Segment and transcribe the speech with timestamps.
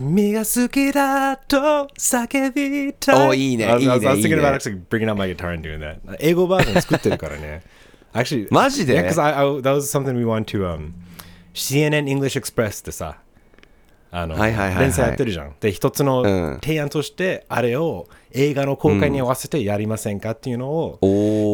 [0.00, 1.56] 君が好きだと
[1.98, 3.52] 叫びたい。
[3.52, 3.66] いね。
[3.78, 3.92] いいね。
[3.92, 4.22] I was
[6.18, 7.60] 英語バージョン作ってるからね。
[8.50, 8.94] マジで、
[11.52, 13.18] CNN English Express ってさ、
[14.10, 14.48] あの、は、
[15.60, 20.98] で、一つの提案として、う、あれを映画の公開に合わせてやりませんかっていうのを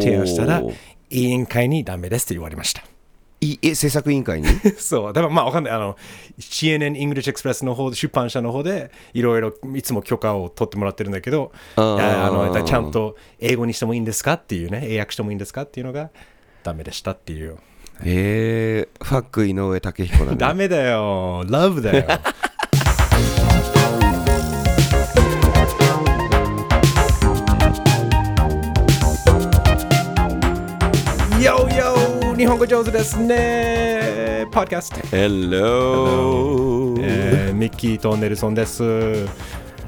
[0.00, 0.62] 提案したら、
[1.10, 2.84] 委員会にダメですって言われました。
[3.40, 4.48] いえ制作委員会に？
[4.78, 5.72] そう、だからまあわかんない。
[5.74, 5.96] あの、
[6.38, 14.34] CNN English Express の方で、出版社の方で、いろいろいつも許可を取ってもらってるんだけど、あのだちゃんと英語にしてもいいんですか？
[14.34, 15.62] っていうね、英訳してもいいんですか？
[15.62, 16.10] っていうのが
[16.62, 17.58] ダメでしたっていう。
[18.04, 20.48] えー、ファック井上武彦なんだ。
[20.48, 22.08] ダメだよ、Love だよ。
[22.08, 22.20] よ
[32.46, 34.46] 日本語上手ですね。
[34.52, 35.00] ポッドキャスト。
[35.08, 39.26] Hello えーミッキーとネルソンです。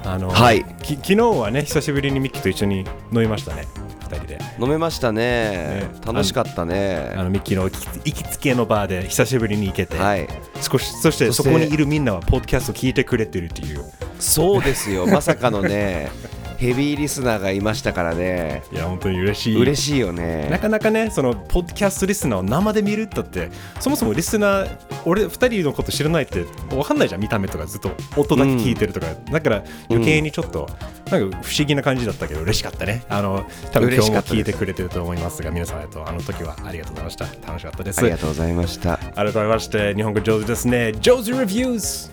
[0.03, 0.65] あの、はい。
[0.83, 2.79] き昨日はね、久しぶりにミッキーと一緒に
[3.13, 3.63] 飲みましたね、
[4.01, 4.39] 二人で。
[4.59, 5.21] 飲めましたね。
[5.21, 5.89] ね。
[6.05, 7.13] 楽しかったね。
[7.15, 7.71] あのミッキーの行
[8.03, 10.27] きつけのバーで久しぶりに行けて、はい。
[10.59, 11.31] 少しそして。
[11.31, 13.85] そこにいるみんなはポッドキャスト聞いてくれてるっていう。
[14.19, 15.07] そうですよ。
[15.07, 16.11] まさかのね
[16.59, 19.61] ヘビーリスナーがいましたからねいや、本当に嬉しい。
[19.61, 30.67] 嬉しいよねなかなかね、そのポッドキャストリスナーを生で見るったって、そもそもリスナー、俺2人のこと知らないって分かんないじゃん、見た目とかずっと音だけ聞いてるとか、だから余計にちょっと、
[31.09, 33.05] なんか不思議な感じだったけど、嬉しかったね。
[33.07, 37.25] あの、多分今日も聞いてくれてると思いますが、皆さん、とあの時はありがとうございました。
[37.47, 37.99] 楽しかったです。
[37.99, 40.91] ありがとうございました改めまして、日本語上手ですね。
[40.99, 42.11] 上手 Reviews!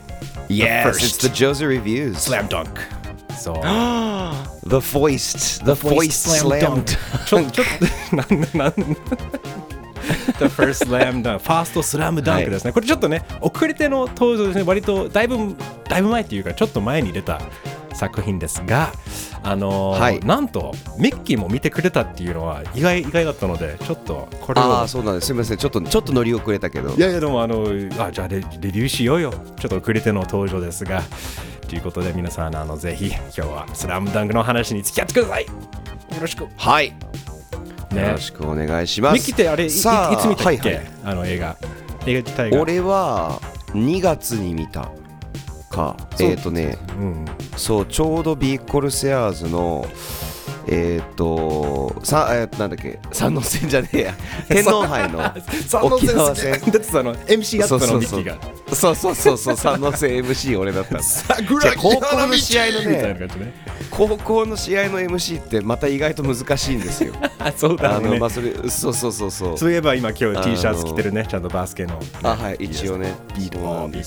[0.49, 3.06] Yes it's the Josie Reviews Slam Dunk!
[3.37, 3.55] そう。
[4.69, 6.85] The Foist The Foist Slam Dunk
[7.27, 7.67] ちょ、ちょっ
[8.11, 8.75] と、なん、なん、
[10.39, 14.65] The first slam dunk ファーストスラムダンクですね、これちょっとね遅れての登場ですね。
[14.65, 15.57] 割とだいぶ
[15.89, 17.41] だいぶ前っていうかちょっと前に出た
[17.95, 18.93] 作品ですが
[19.43, 20.21] あのーはい。
[20.21, 25.29] なんとミッキーも見てくれたっていうのは意外意外だったのでちょっとこれあそうなんです。
[25.29, 25.57] すみません。
[25.57, 26.95] ちょっとちょっと乗り遅れたけど。
[26.95, 27.67] いやいやでもあの
[27.99, 29.33] あじゃあレレビューしようよ。
[29.59, 31.03] ちょっと遅れての登場ですが
[31.69, 35.47] ということで皆さんあのぜひ今日はスラムダンクの話に付き合ってください。
[35.47, 35.51] よ
[36.21, 36.47] ろしく。
[36.57, 36.95] はい。
[37.93, 38.03] ね。
[38.03, 39.15] よろしくお願いします。
[39.15, 40.87] ミッキーってあれいいいつ見たっけ、はいはい。
[41.05, 41.57] あの映画。
[42.07, 42.61] 映画自体が。
[42.61, 43.41] 俺は
[43.73, 44.93] 2月に見た
[45.71, 45.97] か。
[46.21, 46.79] えっ、ー、とね。
[46.99, 47.25] うん。
[47.57, 49.87] そうちょうどビーコルセアーズの
[50.67, 54.15] えっ、ー、とさえーなんだっけ三能戦じゃねえや
[54.49, 55.19] 天皇杯の
[55.83, 60.99] 沖縄戦だってさあの MC やってたのそうそうそうミそうそうそうそう三能戦 MC 俺だった
[61.77, 63.55] 高校の試合のね
[63.91, 74.03] 高校の試合の MC ってまた意外と難しいんですよあそうだねのまあそれそうそうそうそうそういえば今今日あの T シャツ着てるねちゃんとバスケのあはい一応ねビートそうなボールビ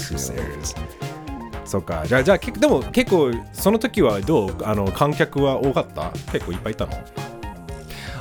[1.69, 2.03] そうか。
[2.07, 4.57] じゃあじゃあけでも結構その時はどう？
[4.63, 6.09] あの観客は多かった？
[6.31, 6.93] 結構いっぱいいたの？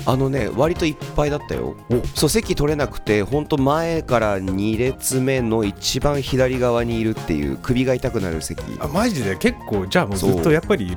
[0.05, 1.75] あのね割といっぱいだったよ。
[2.15, 8.61] そう席取れなくて本当前から2列目の一番左側にいるっていう首が痛くなる席。
[8.81, 9.35] あマジで？
[9.37, 10.95] 結構じゃあもうずっとやっぱり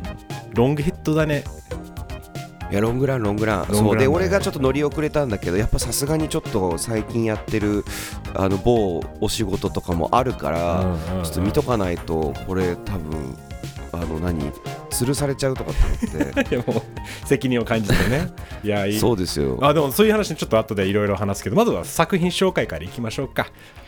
[0.53, 1.45] ロングヒットだね
[2.71, 3.65] いやロングランロングラン。
[3.65, 3.97] そう。
[3.97, 7.83] で俺がちょっと乗り遅れたんだけどやっぱさすがにちょっと最近やってる
[8.33, 11.23] あの某お仕事とかもあるから、うんうんうん。
[11.23, 13.37] ちょっと見とかないとこれ多分
[13.91, 14.39] あの何
[14.89, 16.43] 吊るされちゃうとかって思って。
[16.55, 16.81] でも
[17.25, 18.29] 責任を感じてね。
[18.63, 18.99] いやいい。
[18.99, 19.59] そうですよ。
[19.61, 23.47] あでもそういう話ちょっと後でいろいろ話すけどまずは作品紹介からいきましょうか。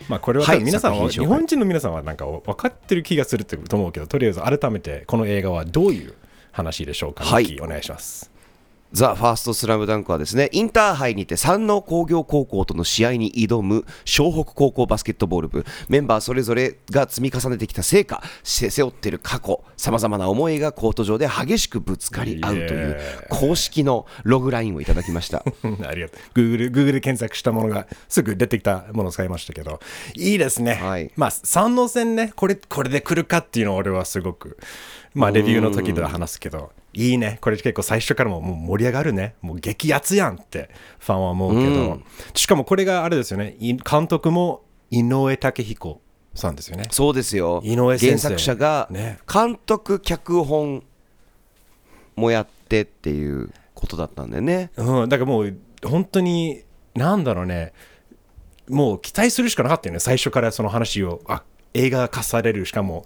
[0.09, 1.25] まあこれは皆さんは、作品紹介。
[1.25, 6.13] 日本人の皆さんはなんか分かってる気がすると思うけどとりあえず改めてこの映画はどういう
[6.51, 7.57] 話でしょうかはい。
[7.61, 8.32] お願いします
[8.93, 22.99] ザ・ファーストスラムダンクはですね、インターハイにて山王工業高校との試合に挑む湘北高校バスケットボール部、メンバーそれぞれが積み重ねてきた成果、せ背負ってる過去、さまざまな思いがコート上で激しくぶつかり合うという
[23.29, 25.43] 公式のログラインをいただきました。
[25.63, 26.39] う んありがとう。
[26.39, 29.79] Google, Google で検索したものがすぐ出てきたものを使いましたけど。
[30.13, 31.11] いいですね、はい。
[31.15, 34.59] まあ三能戦ねこれこれで来るかっていうのは俺はすごく
[35.15, 37.39] まあレビューの時では話すけどいいね。
[37.41, 39.35] これ結構最初からももう盛り上がるね。
[39.41, 40.69] もう激アツやんって
[40.99, 42.05] ファンは思うけど、うん。
[42.33, 43.55] しかもこれがあれですよね。
[43.59, 46.01] い監督も井上武彦
[46.35, 46.85] さんですよね。
[46.91, 47.61] そうですよ。
[47.63, 48.29] 井上先生。
[48.29, 49.19] 原作者がね。
[49.31, 50.83] 監督、脚本
[52.15, 54.71] もやってっていうことだったんだよね。
[54.77, 56.63] うん、だからもう本当に
[56.93, 57.73] なんだろうね。
[58.69, 59.99] もう期待するしかなかったよね。
[59.99, 61.21] 最初からその話を。
[61.27, 61.43] あ
[61.73, 62.67] 映画化される。
[62.67, 63.03] しかも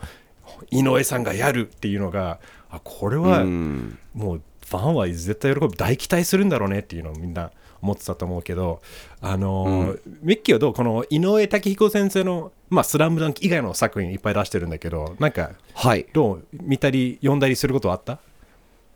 [0.72, 3.98] 井上さんがやるっていうのがあこれはうん。
[4.14, 8.82] もうファンは絶対喜ぶ大期待するんだろうねっていうのをみんな思ってたと思うけど
[9.22, 16.06] あのーミッキーはどうこの井上武彦先生の「まあ、スラムダンク以外の作品いっぱい出してるんだけどなんかはい。
[16.12, 18.20] どう見たり読んだりすることはあった？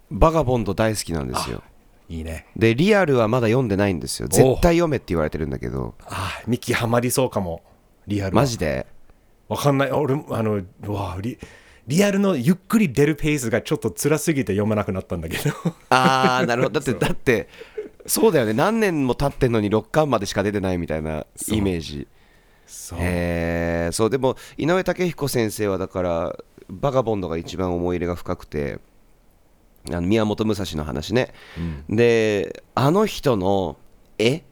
[0.09, 1.63] バガボンド大好きなんですよ。
[2.09, 2.47] いいね。
[2.57, 4.27] でリアルはまだ読んでないんですよ。
[4.27, 5.95] 絶対読めって言われてるんだけど。
[6.05, 7.63] あミッキーハマりそうかも。
[8.07, 8.41] リアルは。
[8.41, 8.85] マジで？
[9.47, 9.91] わかんない。
[9.91, 11.37] 俺もあのうわリ
[11.87, 15.53] リアルのゆっくり出るペースがちょっと辛すぎて読めなくなったんだけど。
[15.89, 16.79] ああなるほど。
[16.79, 17.49] だってだって
[18.05, 18.53] そうだよね。
[18.53, 22.07] 何年も経ってんのに6巻までしか出てないみたいなイメージ。
[22.65, 22.99] そう。
[22.99, 26.35] へえそうでも井上武彦先生はだから
[26.69, 28.79] バガボンドが一番思い入れが深くて
[29.89, 31.33] あの宮本武蔵の話ね、
[31.89, 33.77] であの人の
[34.17, 34.43] 絵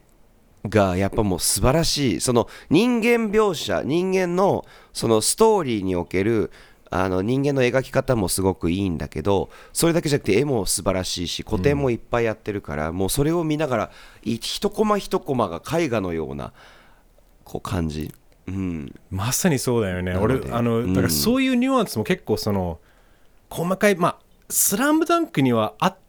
[0.67, 2.19] がやっぱもう素晴らしい。
[2.19, 6.51] その人間描写人間のそのストーリーにおける
[6.91, 13.91] あの人間の描き方もすごくいいんだけどそれだけじゃなくて絵も素晴らしいし古典もいっぱいやってるから、もうそれを見ながら
[14.23, 16.51] い一コマ一コマが絵画のような
[17.43, 18.11] こう感じ、
[18.47, 20.15] うん、まさにそうだよね。
[20.15, 20.93] 俺あのうん。
[20.93, 22.79] だからそういうニュアンスも結構その
[23.49, 24.17] 細かいまあ
[24.49, 25.99] スラムダンクにはあった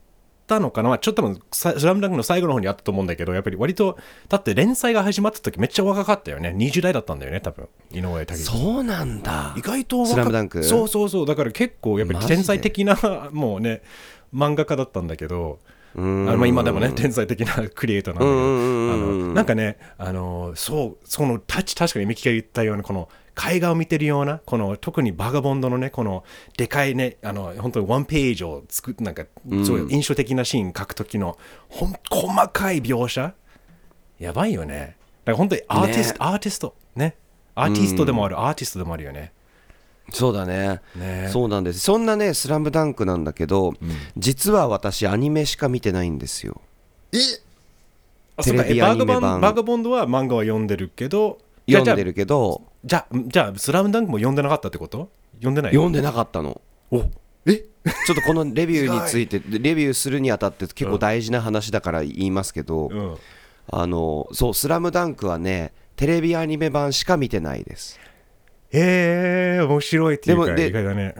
[0.59, 3.97] のかな、まあ、ちょっと多分さスラムダンクの最後の方にあったと思うんだけどやっぱり割と
[4.29, 6.55] だって連載が始まった時めっちゃ若かったよね。
[6.57, 7.69] 20代だったんだよね多分。
[7.93, 9.55] 井上武彦そうなんだ。
[9.57, 10.65] 意外と若スラムダンク？
[10.65, 11.27] そうそうそう。
[11.27, 12.97] だから結構やっぱり天才的な
[13.33, 13.83] もうね
[14.35, 15.59] 漫画家だったんだけど
[15.97, 18.33] あのまあ今でもね天才的な クリエイターなんだけど。
[18.33, 26.25] うんうんうんあうんのなんかねあのそうそのタッチ確かにミキが言ったようなこの絵画を見てるようなこの特にバガボンドのねこの
[26.57, 29.25] でかいねあの本当にワンページを作っなんか
[29.65, 31.39] そういう印象的なシーン描く時の
[31.69, 33.35] ほん細かい描写。
[34.19, 34.97] やばいよね。
[35.25, 36.75] だから本当にアーティスト、アーティスト。
[36.95, 37.17] ね。
[37.55, 39.33] アーティストでもある、アーティストでもあるよね。
[40.13, 40.81] そうだね。
[40.95, 41.29] ね。
[41.33, 41.81] そうなんです。
[41.81, 43.75] そんなね「スラムダンクなんだけど、
[44.17, 46.61] 実は私アニメしか見てないんですよ。
[48.37, 48.65] あそうか。
[48.65, 51.39] テレビえバガボンアニメ版バガボンドは漫画は読んでるけど
[51.73, 55.11] 読んでるけどじゃあじゃあスラムダンクも読んでなかったってこと？
[55.35, 55.73] 読んでない？
[55.73, 56.61] 読んでなかったの。
[56.91, 57.05] お
[57.47, 57.65] え？
[58.07, 63.17] ちょっとこのレビューについてレビューするにあたって結構大事な話だから言いますけど、うん。
[63.73, 67.99] あのそう「スラムダンクはねテレビアニメ版しか見てないです。
[68.73, 71.15] へえ面白いっていうかでもで意外だね。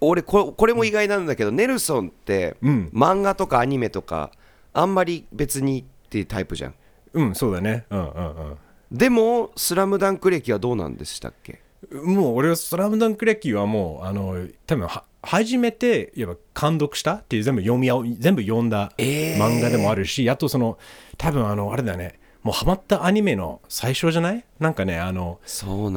[0.00, 2.90] 俺ここれも意外なんだけど、ネルソンって、うん。
[2.92, 4.30] 漫画とかアニメとか
[4.74, 6.74] あんまり別にっていうタイプじゃん。
[7.14, 7.86] うんそうだね。
[7.90, 8.56] うんうん
[8.92, 11.60] でも「スラムダンク歴はどうなんでしたっけ？
[11.90, 19.38] うんもう俺は「スラムダンク歴はもうあの多分は初めてやっぱ監読したっていう全部読み合う全部読んだえー。
[19.38, 20.78] 漫画でもあるし、あとその
[21.18, 22.18] 多分あのあれだよね。
[22.44, 24.44] もうハマったアニメの最初じゃない？
[24.60, 25.40] なんかねあの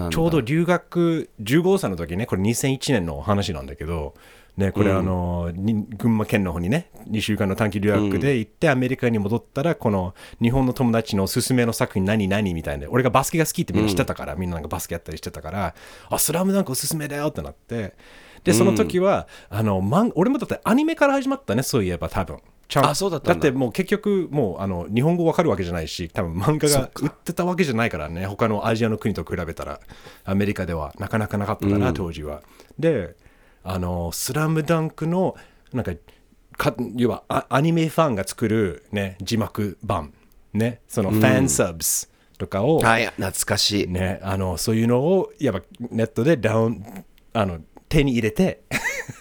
[0.09, 4.15] ちょうど留学15歳の時ねこれ2001年のお話なんだけど
[4.59, 12.87] ねこれあの、に群馬県の方にね2週間の短期留学で行ってアメリカに戻ったらこの日本の友達のおすすめの作品何何みたいな。
[12.89, 15.73] 俺がバスケが好きってみんな知ってたから、みんななんかバスケやったりしてたから
[16.09, 17.95] あスラムダンクおすすめだよってなって。
[18.43, 22.37] でその時は、あのマン俺もだってアニメから始まったねそういえば多分。
[22.69, 23.49] ちゃんあそうだったんだ。
[23.49, 29.79] ってもう結局もうあの日本語わかるわけじゃないし多分漫画が売ってたわけじゃないからね他のアジアの国と比べたら。
[30.23, 32.41] アメリカではなかなかなかったから、当時は。
[32.77, 33.15] で
[33.63, 35.35] あの「スラムダンクの
[35.73, 35.93] なんか
[36.57, 40.13] か要はアアニメファンが作る、ね、字幕版
[40.53, 43.87] ねそのファンサブスとかを、はい懐かしい。
[43.87, 45.61] ね、あのそういうのをやっぱ
[45.91, 48.61] ネットでダウンあの手に入れて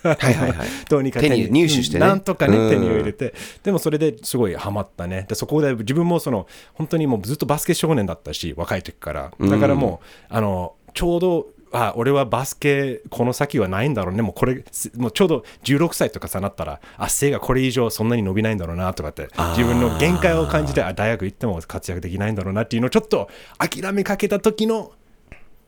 [0.02, 0.69] はいはいはい。
[0.88, 2.06] どうにか手に入手してね。
[2.06, 2.70] なんとかね、うん。
[2.70, 5.27] 手に入れてでもそれですごいハマったね。
[5.29, 9.32] でそこで自分もその本当にもうずっとバスケ少年だったし若い時から。
[9.41, 14.22] だからもう、あのちょうどあ俺はバスケこの先はないんだろうね。
[14.22, 14.65] もうこれ
[14.96, 24.93] もうちょうど16歳とかさなったらあ背がこれ以上そんなに伸びないんだろうなとかって自分の限界を感じてあ大学行っても活躍できないんだろうなっていうのをちょっと諦めかけた時の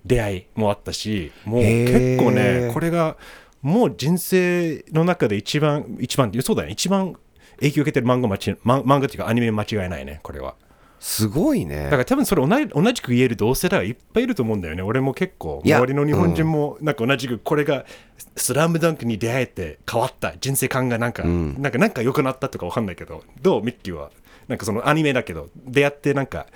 [0.04, 3.16] 出会いもあったしもう結構ねこれが
[3.62, 6.70] もう人生の中で一番一番そうだね。
[6.70, 7.16] 一番
[7.56, 10.54] 影響を受けてる漫画間漫画っていうかアニメ間違いないねこれは
[11.00, 11.84] すごいね。
[11.84, 14.82] だから多分それ同じ同じく言える同世代はいっぱいいると思うんだよね。
[14.82, 17.86] 俺も結構周りの日本人もなんか同じくこれが
[18.36, 24.10] 「スラムダンクに出会えて変わった人生観がなんか、なんかなんか良くなったとかわかんないけどどうミッキーは？
[24.46, 26.46] なんかそのアニメだけど出会ってなんか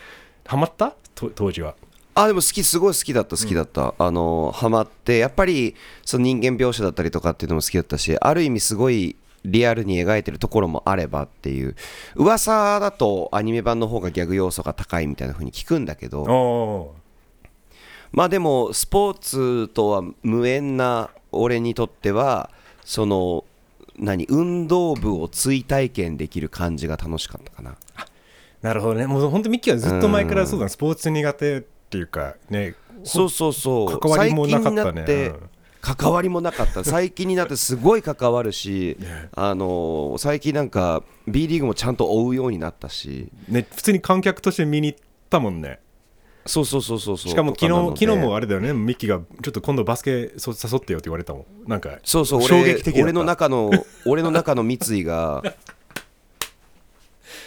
[0.45, 0.95] ハマった？
[1.15, 1.75] と当時は。
[2.15, 5.75] あでも好きすごい好きだった好きだった、あのハマってやっぱり
[6.05, 11.77] その人間描写だったりとかっていうのも好きだったしある意味すごいリアルに描いてるところもあればっていう。
[12.15, 16.23] 噂だとアニメ版の方がギャグ要素が高いみたいな風に聞くんだけど。
[16.23, 16.95] お
[18.13, 22.49] まあでもスポーツとは無縁な俺にとっては
[22.85, 23.45] その
[23.99, 27.77] 何運動部を追体験できる感じが楽しかったかな。
[28.63, 29.07] なるほどね。
[29.07, 31.61] もう本当ミッキーはずっと前からそうだ、ね、スポーツ苦手っ
[31.91, 32.77] ていうかね。
[33.03, 33.99] そうそうそう。
[33.99, 35.33] 関わりもなかったね
[35.85, 36.83] 関わりもなかった。
[36.83, 38.97] 最近になってすごい関わるし、
[39.33, 43.29] あの最近なんか B リーグもちゃんと追うようになったし。
[43.49, 45.81] ね普通に観客として見に行ったもんね。
[46.47, 47.31] そうそうそうそうそう。
[47.31, 48.73] しかも昨日昨日もあれだよね。
[48.73, 50.31] ミッキーがちょっと今度バスケ誘っ
[50.81, 51.45] てよって言われたもん。
[51.67, 53.71] なんかそうそう衝俺撃的俺の中の
[54.07, 55.43] 俺の中の三井が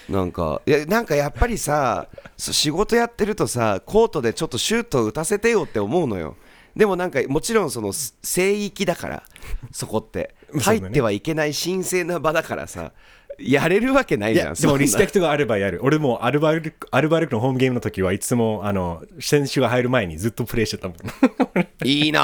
[0.10, 6.36] なんかいやなんかやっぱりさ仕事やってるとさコートでちょっとシュート打たせてよって思うのよ
[6.78, 9.24] でもなんかもちろんその聖域だから
[9.72, 10.36] そこって。
[10.62, 12.94] 入ってはいけない神聖な場だからさ
[13.40, 14.54] やれるわけないいじゃん。
[14.56, 15.80] でもリスペクトがあればやる。
[15.84, 20.98] 俺もアルバルクアルバルクのホームゲームの時はいつもあの選手が入る前にずっとプレーしてたもん。
[21.88, 22.22] いいな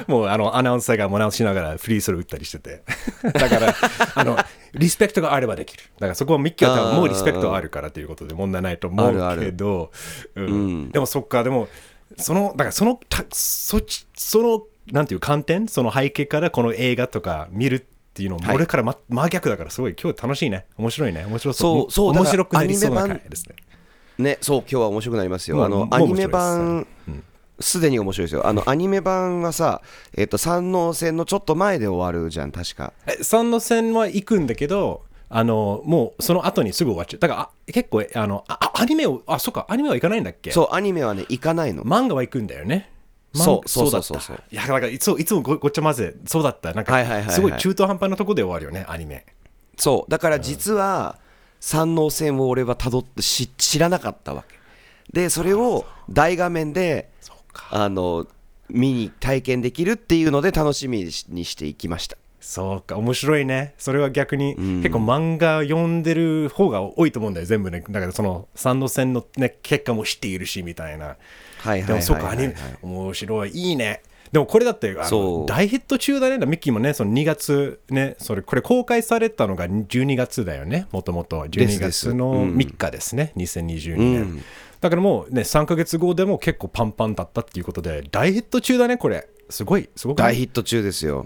[0.00, 0.04] あ。
[0.08, 2.82] もうあのアナウンサーがも直しながらフリースロー打ったりしてて。
[3.22, 3.74] だから
[4.16, 4.36] あの
[4.74, 5.84] リスペクトがあればできる。
[6.00, 9.92] だからそこはミッキーは多分もうリスペクトあるからということで問題ないと思うけど。
[10.34, 10.46] うん。
[10.46, 10.48] う
[10.86, 10.90] ん。
[10.90, 11.68] でもそっかでも
[12.18, 15.68] そのだからそのたそっちそのなんていう観点？
[15.68, 17.80] その背景からこの映画とか見るっ
[18.14, 18.56] ていうのもはい。
[18.56, 20.66] 俺から、ま真逆だからすごい今日楽しいね。
[20.76, 21.24] 面白いね。
[21.26, 21.90] 面白そう。
[21.90, 23.56] そう面白くなりそうなだからアニメ版回ですね。
[24.18, 25.64] ねそう今日は面白くなりますよ。
[25.64, 26.86] あのアニメ版で
[27.60, 28.46] すすでに面白いですよ。
[28.46, 29.82] あのアニメ版はさ
[30.16, 32.92] えっ、と山王戦のちょっと前で終わるじゃん確か。
[33.06, 37.20] え三の線は行くんだけどあのもうその後にすぐ終わっちゃう。
[37.20, 40.50] だからあ結構あのああアニメをあそっかアニメは行かないんだっけ？
[40.50, 41.84] そうアニメはね行かないの。
[41.84, 42.90] 漫画は行くんだよね。
[43.34, 44.02] そうそうだった。
[44.02, 44.36] そうそう。
[44.36, 46.72] そういやだからいつもいつもごごっちゃ混ぜそうだった。
[46.72, 47.34] なんか、はいはいはいはい。
[47.34, 49.26] すごい中途半端なとこで終わるよねアニメ。
[49.76, 50.10] そう。
[50.10, 51.18] だから実は
[51.60, 54.58] 山王戦を俺はたどって知知らなかったわけ。
[55.12, 57.10] でそれを大画面で
[57.70, 58.26] あの
[58.68, 63.74] 見に体験できるっていうので楽しみにしていきましたそうか面白いね。
[63.76, 67.84] それは逆に、結構漫画読んでる方が多いと思うんだよ全部ね。
[67.90, 71.08] だからその三の線の、ね、結果も知っているしみたいな。
[71.08, 71.18] はいで
[71.66, 74.00] もはいはいはい、そうかアニメ面白いいいね。
[74.32, 82.06] でもこれだってあの大ヒット中だねミッキーもねその2月ねそれこれ公開されたのが12月だよねもともと12ですです。
[82.06, 82.56] 月のうん。
[82.56, 84.42] 3日ですね、2022う年、ん。
[84.80, 89.28] だからもうね3か月後でも結構パンパンだったっていうことで大ヒット中だねこれ。
[89.50, 90.32] すごいすごくない？
[90.32, 91.24] 大ヒット中ですよ、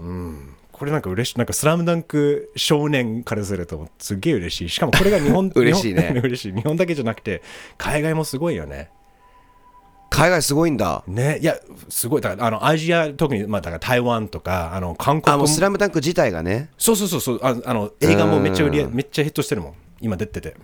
[0.83, 4.69] これなんか嬉しいなんかスラムダンク少年からするとすげえ嬉しい。
[4.69, 6.13] しかもこれが日本 嬉しいね。
[6.21, 6.53] 嬉しい。
[6.53, 7.41] 日本だけじゃなくて
[7.77, 8.89] 海外もすごいよね。
[10.09, 11.05] 海外すごいんだ。
[11.07, 11.39] ね。
[11.41, 11.55] いや
[11.87, 12.21] すごい。
[12.21, 15.35] だからあのアジア特にまあだから台湾とかあの韓国も。
[15.35, 16.69] あもうスラムダンク自体がね。
[16.77, 17.39] そうそうそうそう。
[17.41, 18.93] ああの映画もめっちゃ売りうん。
[18.93, 19.73] めっちゃヒットしてるもん。
[20.01, 20.57] 今出てて。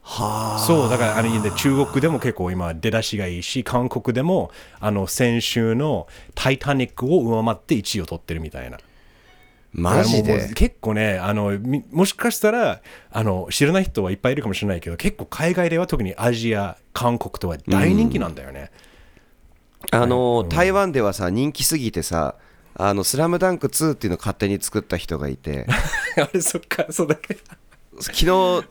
[0.00, 0.58] はあ。
[0.60, 8.78] そうだからあので中国でも結構今出だしがいいし韓国でもあの先週の「タイタニック」を上回って1位を取ってるみたいな
[9.74, 10.52] マジで？
[10.54, 18.70] 結構ねあのみもしかしたらあの知らない人はいっぱいいるかもしれないけど結構海外では特にアジア韓国とは大人気なんだよね、
[19.90, 22.36] あの台湾ではさ人気すぎてさ
[22.76, 25.66] 「あのスラムダンク2っていうのを勝手に作った人がいて。
[26.16, 27.36] あれそっかそうだけ
[28.00, 28.26] 昨日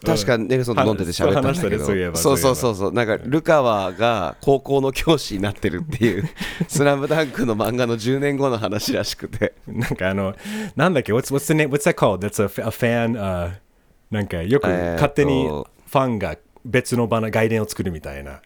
[0.06, 6.30] 確かネルソンと飲んでて喋ったんだけ話したねそういえどばそうそうそうそうなんかルカワが高校の教師になってるっていう
[6.68, 10.36] 「スラムダンクの漫画の10年後の話らしくてなんかあの、
[10.76, 12.20] なんだっけ、what's, what's, the name, what's that called?
[12.20, 13.52] That's a, a fan,、uh,
[14.12, 18.42] なんかよく勝手にファンが別の場の外伝を作るみたいな。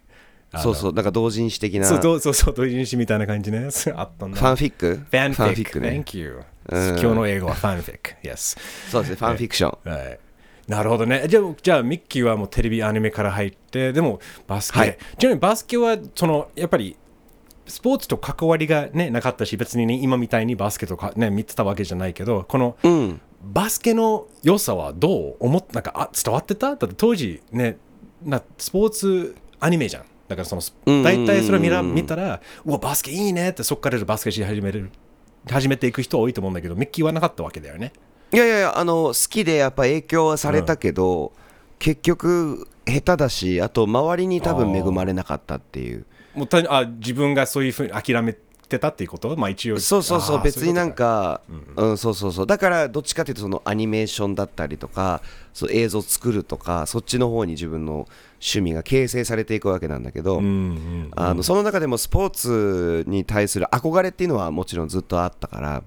[0.60, 3.68] そうそうなんか同人誌的なそうフそうそう同人誌みたいな感じね。
[3.96, 4.38] あったんだ。
[4.40, 4.96] ァンフィック？
[4.96, 5.80] ファンフィック。
[5.82, 6.40] ね Thank you.
[6.70, 8.12] うん今日の英語はファンフィック。
[8.24, 8.58] Yes.
[8.90, 10.20] そうですねファンフィクションはい。
[10.68, 11.26] なるほどね。
[11.28, 14.80] じゃあ、じゃあミッキーはもうテレビアニメから入って、でもバスケ。
[14.80, 14.98] はい。
[15.18, 16.98] ちなみにバスケは、その、やっぱり、
[17.68, 23.22] スポーツと関わりが、ね、なかったし、別に、ね、今みたいにバスケとか、ね、見てたわけじゃないけど、この、うん。
[23.40, 26.76] バスケの良さはどう思っなんかあ伝わってた？
[26.76, 27.78] だって当時ね
[28.26, 30.06] なスポーツアニメじゃん。
[30.28, 30.62] だからその
[31.04, 34.90] 大体それ見ら見たらうわバスケいいねってそこからバスケし始める
[35.48, 37.94] 始めていく人多いと思うんだけどミッキーはなかったわけだよね
[38.34, 41.32] いやいやいやあの好きでやっぱ影響はされたけど、
[41.80, 46.06] 結局下手だしあと周りに多分恵まれなかったっていう。
[46.36, 49.36] もうあ自分がそういうふうに諦めてたっていうこと？
[49.38, 49.80] まあ一応。
[49.80, 51.42] そうそうそう別になんそういうか
[51.78, 52.48] うんそうそうそう。
[52.48, 55.22] だからどっちかっていうとそのアニメーションだったりとか
[55.54, 58.08] そう映像作るとかそっちの方に自分の
[58.42, 61.12] 趣味が形成されていくわけなんだけど、うんうん。
[61.16, 65.84] あのその中でもスポーツに対する憧れっていうのはもちろんずっとあったから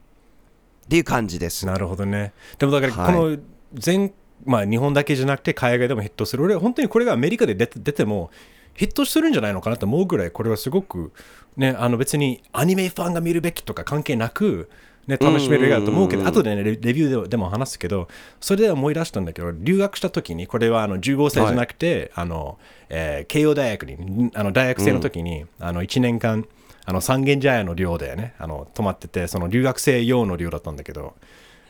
[0.84, 1.66] っていう感じです。
[1.66, 2.32] なるほどね。
[2.58, 3.14] でもだからはい。
[3.14, 3.38] この
[3.75, 4.12] 全、
[4.44, 6.44] まあ日本だけじゃなくて海外でもヒットする。
[6.44, 8.30] 俺は本当にこれがアメリカで出て出ても
[8.75, 11.12] ヒットするんじゃないのかなと思うぐらいこれはすごく
[11.56, 14.70] ねあの別にアニメファンが見るべきとか関係なく
[15.06, 16.28] ね、楽しめる映画だと思うけど、うん。
[16.28, 18.06] 後でね、レレビューでもでも話すけど、
[18.38, 22.58] それで思い出したんだけど、留学した時に、これはあの15歳じゃなくて、あの
[22.90, 26.46] えー慶応大学に、あの大学生の時に、あの1年間、
[26.84, 31.14] あの三軒茶屋の寮でね、あの泊まってて、その留学生用の寮だったんだけど、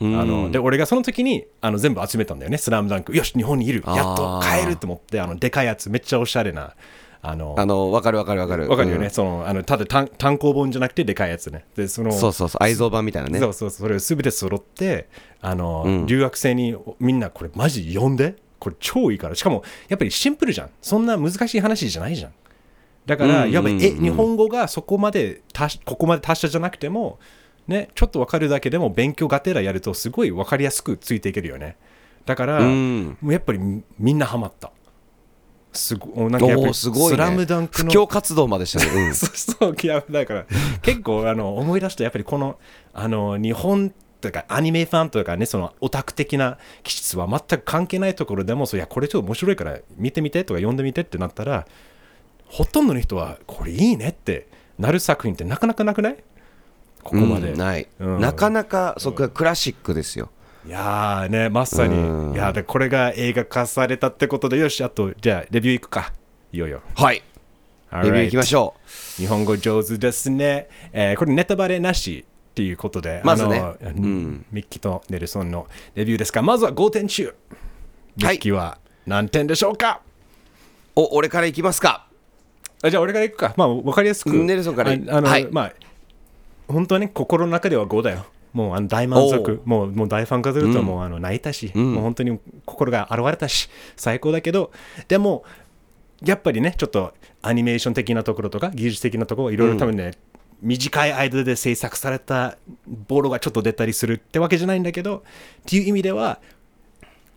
[0.00, 3.14] あので俺がその時にあの全部集めたんだよね、スラムダンク。
[3.14, 6.74] よし、日本にいる、やっと帰ると思って、あのでかいやつ、めっちゃおしゃれな。
[7.22, 8.66] あのあのわかるわかるわかる。
[8.66, 9.10] わかるよね、うん。
[9.10, 11.66] そのあのただ単単行本じゃなくてでかいやつね。
[11.76, 12.62] でそのそうそうそう。
[12.62, 13.38] 愛蔵版みたいなね。
[13.38, 15.06] そうそうそれを全て揃って
[15.42, 16.06] あの、うん。
[16.06, 18.36] 留学生にみんなこれマジ読んで？
[18.58, 19.34] これ超いいから。
[19.34, 20.70] しかもやっぱりシンプルじゃん。
[20.80, 22.32] そんな難しい話じゃないじゃん
[23.06, 25.42] だから、うんやっぱえ日本語がそこまで
[25.84, 27.18] ここまで達者じゃなくても
[27.66, 31.76] ねちょっと分かるだけでも勉強がてらやるとすごい分かりやすくついていけるよね。
[32.26, 33.16] だから、うん。
[33.20, 34.70] もうやっぱりみみんなハマった。
[35.72, 37.08] すごなんかやっぱおりーすごいね。
[37.10, 39.14] スラムダンクの布教活動までしたね、うん。
[39.14, 40.46] そうそういやだから
[40.82, 42.58] 結構あの思い出したやっぱりこの
[42.92, 51.66] あの日本とかアニメファンとかねそのオタク的な気質は全く関係ないところでもそういやこれちょっと面白いから見てみてとか読んでみてってなったら
[52.50, 56.16] ほとんどの人はこれいいねってなる作品ってなかなかなくない？
[57.02, 58.20] ここまで、うんない、うん。
[58.20, 60.30] なかなかそこがクラシックですよ。
[60.66, 62.34] いやーねまさに、うん。
[62.34, 66.12] いやでこれが映画化されたってことでよしあとじゃあレビューいくか。
[66.52, 66.82] いよいよ。
[66.96, 67.22] はい。
[67.92, 68.74] レビューいきましょ
[69.16, 70.68] 日本語上手ですね。
[70.92, 73.58] えーこれネタバレなしっていうことで、まずね。
[73.60, 74.46] あのうん。
[74.50, 77.34] ミッキーとネルソンのレビューですが、まずは5点中。
[78.16, 80.02] ミッキーは何点でしょうか、
[80.96, 82.06] うお俺からいきますか
[82.82, 83.54] あじゃあ俺からいくか。
[83.56, 84.30] まあ分かりやすく。
[84.32, 85.48] ネルソンからああの、はい。
[85.50, 85.72] まあ、
[86.68, 88.26] 本当はね、心の中では5だよ。
[88.52, 91.94] もうあの大満足、もうもう大ファン化するともうあの泣いたし、ん。
[91.94, 94.72] もう本当に心が現れたし、最高だけど、
[95.08, 95.44] でも、
[96.24, 100.12] やっぱりね、ちょっとアニメーション的なところとか、技術的なところ、いろいろ多分ね、
[100.62, 102.58] 短い間で制作された
[103.08, 105.22] ボロがちょっと出たりするってわけじゃないんだけど、っ
[105.66, 106.40] ていう意味では、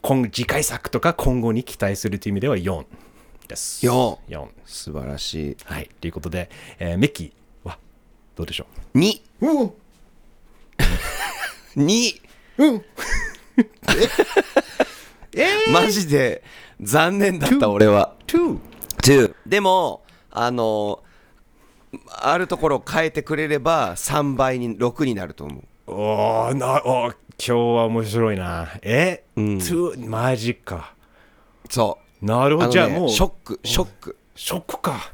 [0.02, 2.86] 今次回作とか今後に期待するという意味では4
[3.48, 3.86] です。
[3.86, 5.58] 4 4素晴らしい。
[5.66, 5.90] はい。
[6.00, 7.78] ということで、えーミッキーは
[8.36, 9.72] どうでしょ2ううん。
[11.86, 12.22] 2
[12.58, 12.84] うん。
[15.72, 16.44] マジで
[16.82, 18.60] 残念だった俺は !2!
[19.02, 21.04] 2でもあの
[22.10, 25.64] あるところを変えてくれれば3倍に6になると思う。
[25.88, 28.70] おーなおー今日は面白いな。
[28.82, 30.94] え、うん ?2 マジか。
[31.70, 32.64] そうなるほど。
[32.64, 34.18] あのじゃあもう、ねショックショック。
[34.36, 35.12] ショックか。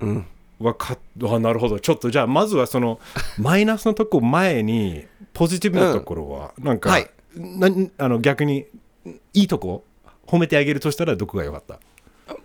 [0.00, 0.26] うん。
[0.58, 0.98] わかっ
[1.30, 1.78] あなるほど。
[1.78, 2.98] ちょっとじゃあまずはその
[3.38, 7.08] マイナスのとこ前にポジティブなところは、なんか、はい。
[7.36, 8.66] なあの逆に
[9.34, 9.84] いいとこ
[10.26, 11.78] 褒めてあげるとしたらどこが良かった？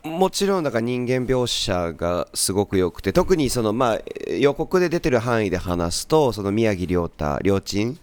[0.07, 7.99] もちろんだから人間描写がすごく良くて特にそのまあ予告で出てる範囲で話すとその宮城亮太亮珍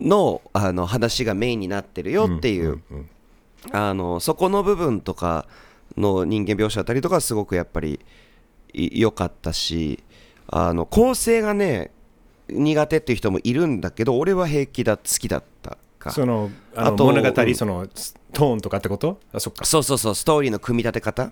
[0.00, 3.08] のあの話がメインになってるよっていう、うん
[3.70, 5.46] あのそこの部分とか
[5.96, 8.00] の人間描写だったりとかすごくやっぱり
[8.72, 10.02] い良かったし
[10.48, 11.92] あの構成がね
[12.48, 16.10] 苦手っていう人もいるんだけど俺は平気だ好きだったか。
[16.10, 17.54] そのあの物語、うん。
[17.54, 17.86] その
[18.32, 19.20] トーンとかってこと？
[19.32, 19.64] あそっか。
[19.64, 20.14] そうそうそう。
[20.14, 21.30] ストーリーの組み立て方。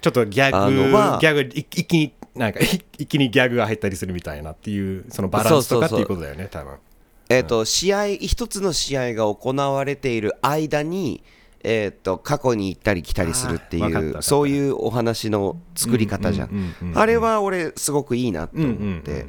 [0.00, 2.64] ちょっとギャあグギャグい一気になんかい
[2.98, 6.74] 一気にギャグが入ったりするみたいなっていうそのバランスとかっていうことだよね多分。
[7.28, 11.22] えーと試合一つの試合が行われている間に、
[11.62, 19.26] えー、と過去に行ったり来たりするっていうそういうお話の作り方じゃうんあれは俺すごくいいなと思って、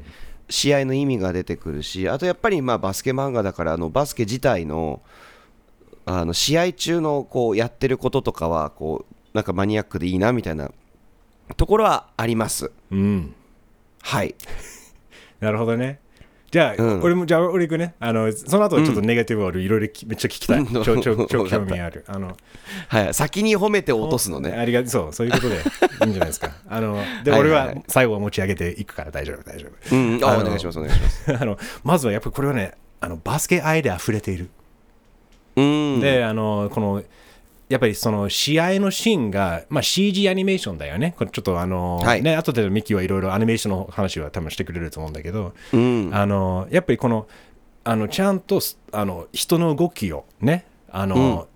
[0.49, 5.01] 試合の意味が出てくるしあとやっぱりまあバスケ漫画だからあのバスケ自体の
[6.05, 10.71] あの試合中のこうやってることとかはこうなんかマニアックでいいなみたいな
[11.55, 12.71] ところはあります。
[12.91, 13.35] うん。
[14.01, 14.33] はい。
[15.39, 15.99] なるほどね
[16.51, 17.01] じゃあ、うん。
[17.03, 17.95] 俺もじゃあ俺行くね。
[17.99, 20.59] あのその後ちょっとネガティブあるいろいろきめっちゃ聞きたい。
[20.61, 22.05] うん超超超興味ある。
[22.07, 22.35] あの。
[22.87, 24.51] はい先に褒めて落とすのね。
[24.51, 26.51] ありがそうそういうことでいいんじゃないですか。
[26.67, 29.95] あのではい俺は最後は持ち上げていくから大丈夫大丈夫。
[29.95, 31.37] うんあお願いしますお願いします。
[31.39, 34.49] あのまずはやっぱりこれはねあのバスケ愛で溢れている。
[35.55, 35.99] うん。
[35.99, 37.03] であのこの
[37.69, 41.13] やっぱりその試合のシーンが、まあ、CG アニメーションだよね。
[41.15, 42.23] これちょっとあの、はい。
[42.23, 46.09] ね、後でミキはいろいろアニメーションの話は多分してくれると思うんだけど、うん。
[46.11, 47.27] あのやっぱりこの
[47.83, 51.47] あのちゃんとすあの人の動きをねあの、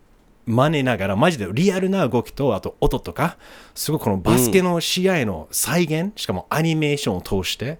[0.45, 3.37] 真似ながらマジでリアルな動きとあと音とか
[3.73, 7.79] すごいこのバスケの試合の再現、しかもアニメーションを通して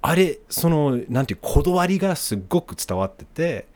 [0.00, 3.66] あれそのなんていうこだわりがすごく伝わってて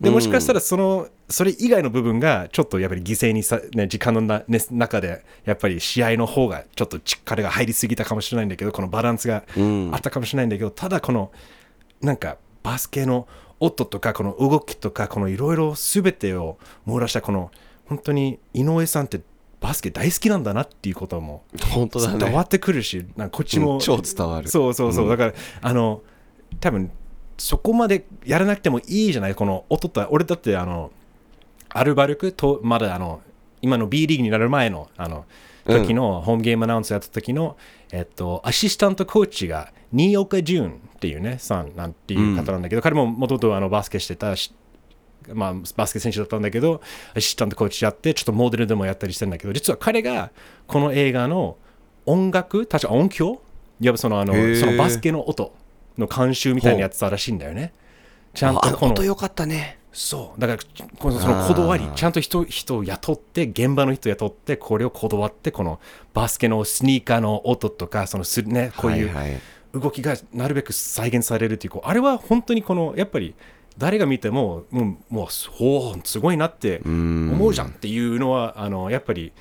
[0.00, 9.90] でもしかしたらその、それ以外の部分がちょっとやっぱり犠牲にさ、ね、時間のな、ね、中でやっぱり試合の方がちょっと力が入りすぎたかもしれないんだけどこのバランスがうん。
[9.92, 11.30] あったかもしれないんだけど、ただこの
[12.00, 13.28] なんかバスケの
[13.60, 17.50] 音とかこの動きとかこのいろいろ全てを網羅したこの
[17.86, 19.20] 本当に井上さんって
[19.60, 22.18] バスケ大好きなんだなっていうことも本当だね。
[22.18, 24.48] 伝わってくるしなんかこっちも、うん超伝わる。
[24.48, 25.10] そうそうそう、うん。
[25.10, 26.02] だからあの
[26.60, 26.90] 多分
[27.36, 30.90] そこまでやらなくてもいいじゃないこの音と俺だってあの
[31.70, 33.20] アルバルクとまだあの
[33.62, 35.24] 今の B リーグになる前のあの
[35.66, 35.82] うん。
[35.82, 37.56] 時のホームゲームアナウンスやった時の、
[37.92, 44.54] えっと、アシスタントコーチが新岡潤っていうねさんなんていう方なんだけど、彼ももともとあのバスケしてたし
[45.34, 46.80] まあ、バスケ選手だったんだけど、
[47.14, 50.30] アシスタントコーチやって、ちょっとモデルでもやったりしてるんだけど、実は彼が
[50.66, 51.58] この映画の
[52.06, 53.40] 音楽、確か音響
[53.80, 55.54] いわばそのあのそのバスケの音
[55.98, 57.72] の監修みたいなやつたらしいんだよね。
[58.32, 60.40] ちゃんとこの音良かったねそう。
[60.40, 60.62] だから
[60.96, 65.80] このそのこだわりちゃんと人人を雇って現場の人を雇ってこれをこだわってこの
[66.14, 69.10] バスケのスニーカーの音とかそのすねこういう
[69.72, 73.34] 動きがなるべく再現されるっていうあれは本当にこのやっぱり
[73.76, 79.32] 誰が見てももうもうそうすごいなってん思うじゃんっていうのはあのやっぱり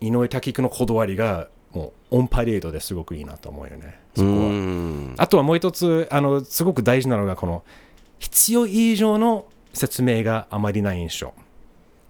[0.00, 3.98] 井上武樹のこだわりがもうオンパレードですごくいいなと思うよね。
[4.14, 4.34] そこは。
[4.34, 5.14] うん。
[5.18, 7.64] あとはもう一つあのすごく大事なのがこの
[8.20, 9.46] 必要以上の
[9.78, 11.34] 説明があまりない印象。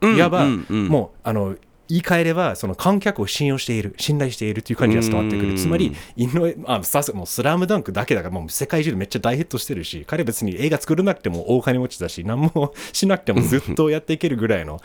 [0.02, 0.88] いわば、うんうん。
[0.88, 1.56] もうあの
[1.88, 5.52] 言い換えればその観客を信用している信頼しているという感じが伝わってくうん。
[5.52, 14.80] るつまり井上あさすもうスラムダンクだけだからもう世界中でめっちゃ大ヒットしてるし彼別に映画作らなくても大金持ちだし何もしなくてもずっとやっていけるぐらいの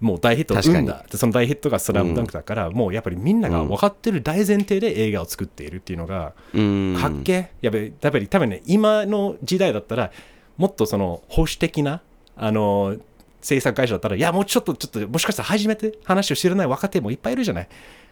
[0.00, 1.04] もう大ヒットを生んだ。
[1.10, 6.96] でその大ヒットがスラムダンクだから、もうやっぱりみんなが分かってる大前提で映画を作っているっていうのが、うん。
[6.96, 10.12] かっけやっぱり多分ね今の時代だったら
[10.56, 12.00] もっとその保守的な
[12.38, 12.96] あの
[13.40, 17.68] 制作会社だったらいやもうちょっとちょっともしかしたら初めて話を知らない若手もいっぱいいるじゃない？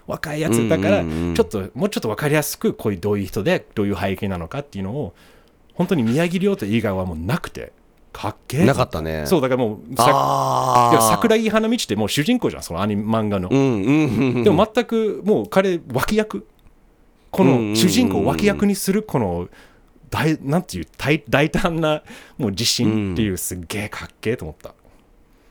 [0.06, 5.14] 若いやつだからちょっともうちょっと分かりやすくこういうどういう人でどういう背景なのかっていうのを
[5.74, 7.72] 本当に宮城亮太以外はもうなくて
[8.12, 8.64] かっけえ。
[8.64, 9.26] なかったね。
[9.26, 13.48] そうだからもうさああいや桜木花道ってもう主人公じゃんそのアニメ漫画の。
[13.48, 16.46] でも全くもう彼脇役。
[17.32, 19.48] この主人公を脇役にするこの
[20.16, 22.02] 大なんていう大大胆な
[22.38, 24.74] もう自信っていうすっげえかっけえと思った、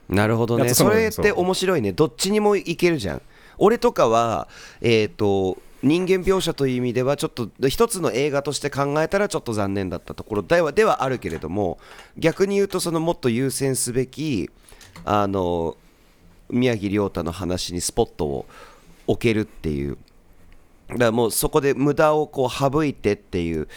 [0.10, 0.74] なるほどね。
[0.74, 1.92] それって面白いね。
[1.92, 3.22] どっちにもいけるじゃん。
[3.60, 4.48] 俺とかは
[4.82, 11.78] えっ、と人間描写という意味ではちょっと一つの映画として考えたらちょっと残念だったところではではあるけれども
[12.18, 14.50] 逆に言うとそのもっと優先すべき
[15.04, 15.78] あの
[16.50, 18.46] 宮城亮太の話にスポットを
[19.06, 19.98] 置けるっていう。
[20.88, 23.68] だからもうそこで無駄をこう省いてっていう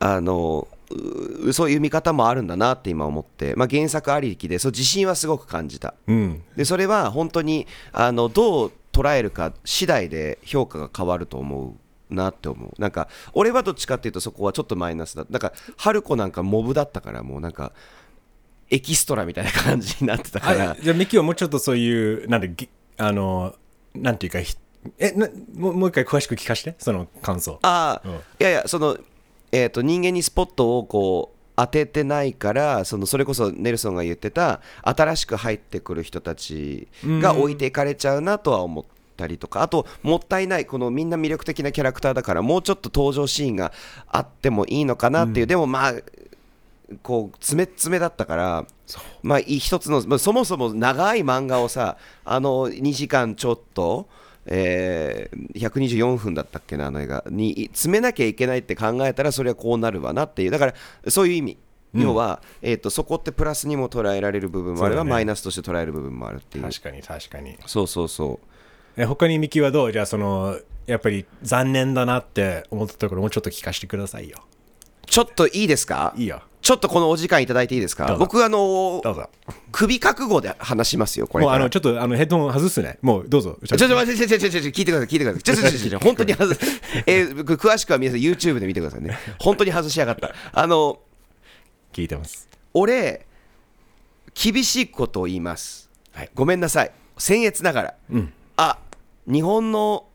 [0.00, 5.94] あのうそういう見方もあるんだなって今思って、まあ、原作ありきでそう自信はすごく感じた。
[6.08, 6.42] うん。
[6.56, 11.76] でそれは本当にあのどう捉えるか次第で評価が変わると思
[12.10, 12.80] うなって思う。
[12.80, 15.26] なんか俺はどっちかっていうとそこはちょっとマイナスだ。
[15.30, 17.72] なんか春子なんかモブだったからもうなんか
[18.70, 20.72] エキストラみたいな感じになってたから。
[20.72, 23.54] あじゃあミキはもうちょっとそういうなんでぎあの
[23.94, 24.56] なんていうかひ
[24.98, 26.74] えなもうもう一回詳しく聞かせて。
[26.78, 27.58] その感想。
[27.62, 28.14] ああ、うん。
[28.14, 28.96] いやいやその、
[29.52, 38.84] えー、と人間にスポットをこう当ててないからそのそれこそネルソンが言ってた新しく入ってくる人たちが置いていかれちゃうなとは思っ
[39.16, 43.72] たりとかあともったいないこのみんな魅力的なキャラクターだからもうちょっと登場シーンが
[44.08, 45.94] あってもいいのかなっていう、でもまあ
[47.02, 48.66] こう詰め詰めだったから
[49.22, 54.08] まあい一つのまあそもそも長い漫画をさあの2時間ちょっと、
[54.46, 57.24] えー124分だったっけなあの映画。
[57.30, 60.50] に詰めなきゃいけないって考えたらそれはこうなるわなっていう。
[60.50, 60.74] だから
[61.10, 61.58] そういう意味。
[61.92, 65.10] 要は、えー、とそこってプラスにも捉えられる部分もあれば、ね。
[65.10, 66.64] マイナスとして捉える部分もあるっていう。
[66.64, 67.56] 確かに確かに。
[67.66, 68.40] そうそうそ
[68.96, 69.00] う。
[69.00, 69.92] え他にミキはどう？
[69.92, 74.38] じゃあそのやっぱり残念だなって思ったところもうちょっと聞かせてくださいよ。
[75.06, 76.14] ちょっといいですか？
[76.16, 78.14] いいよちょっとこのお時間いただいていいですか？
[78.16, 79.02] 僕あの
[79.72, 85.42] 首覚悟で話しますよこれあのちょっとあのヘッドホン外すねもうどうぞちょっと待って、ちょちょ聞いてください、聞いてください。
[85.42, 86.60] ちょちょちょちょちょ、本当に外す。
[87.06, 89.18] えー、僕詳しくは皆さん YouTube で見てくださいね。
[89.40, 90.32] 本当に外しやがった。
[90.52, 91.00] あの、
[91.92, 93.26] 聞いてます俺、
[94.40, 95.90] 厳しいことを言います。
[96.12, 96.92] はいごめんなさい。
[97.18, 97.94] 僭越ながら。
[98.12, 98.78] うんあ、
[99.26, 100.06] 日本の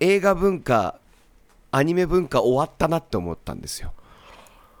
[0.00, 0.98] 映画文化、
[1.72, 3.92] アニメ文化終わったなって思ったんですよ。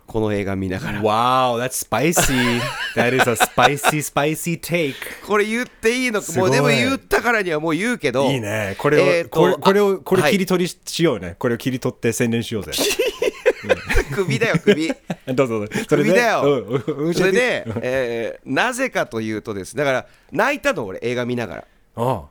[0.06, 1.00] この映画見ながら。
[1.00, 2.60] Wow, that's spicy.
[2.94, 4.94] that is a spicy, spicy take.
[5.26, 8.30] これ言っていいのか、もうでも言ったからにはもう言うけど。
[8.30, 8.76] いいね。
[8.78, 11.36] これを、えーとこれこれを、これはい切り取りしようね。
[11.38, 12.72] これを切り取って宣伝しようぜ。
[14.14, 14.88] 首だよ、首。
[15.34, 15.72] どうぞどうぞ。
[15.88, 21.64] それで首だようんうんうんそれで、えーなぜかというとですだから泣いたの俺映画見ながら
[21.96, 22.22] ああ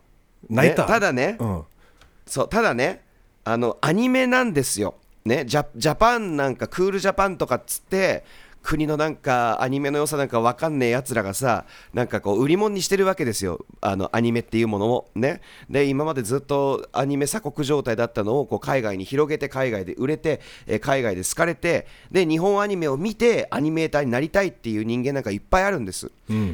[0.49, 1.61] 泣いた、ねただねうん。
[2.25, 3.01] そうただね
[3.43, 8.23] あのアニメなんですよねジャジャパンなんかクールジャパンとかっつって
[8.61, 13.65] 国のなんかアニメの良さなんか分かんねえやつらがさなんかこう売り物にしてるわけですよ。
[13.81, 15.09] あのアニメっていうものを。
[15.15, 15.41] ね。
[15.69, 26.09] で今までずっとアニメ鎖国状態だったのをこう海外に広げて海外で売れて、えー海外で好かれてで日本アニメを見てアニメーターになりたいっていう人間なんかいっぱいあるんです、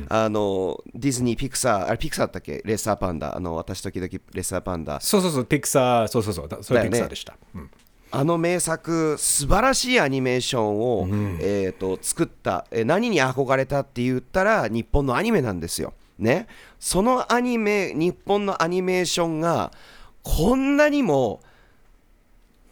[0.09, 2.63] あのディズニーピクサーあれピクサーだったっけ？
[2.65, 6.47] レッサーパンダあの私時々レッサーパンダそうそうそうピクサーそうそうそう。
[6.47, 7.69] だそれピクサーでした、うん
[8.11, 11.07] あの名作素晴らしいアニメーションを、
[11.39, 15.93] えー、と作った、えー何に憧れたって言ったら日本のアニメなんですよ。
[16.17, 16.47] ね、
[16.79, 19.71] そのアニメ日本のアニメーションが
[20.21, 21.39] こんなにも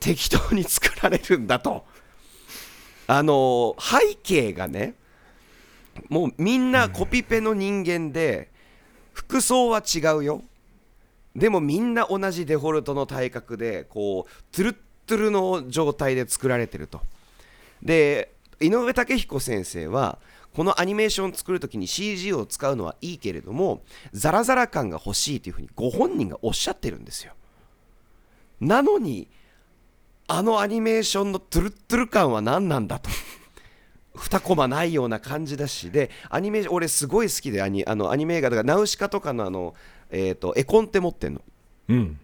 [0.01, 1.85] 適当に作られるんだと。
[3.07, 4.95] あの背景がね
[6.09, 8.49] もうみんなコピペの人間で
[9.13, 10.43] 服装は違うよ
[11.35, 14.75] でもみんな同じデフォルトの体格でこうトゥルッ
[15.07, 17.01] トゥルの状態で作られてると。
[17.81, 20.19] で井上武彦先生は
[20.53, 27.33] このアニメーションを作るときに CG を使うのはいいけれどもザラザラ感が欲しいというふうにご本人がおっしゃってるんですよ。
[28.59, 29.27] なのに
[30.27, 33.09] あのアニメーションのトゥルットゥル感は何なんだと。
[34.17, 39.75] 2コマないような感じだしでアニメ俺すごい好きでアニあのアニメ映画だかナウシカとかのあの、
[40.09, 41.41] えー、と絵コンテ持ってんの。
[41.89, 42.19] うん。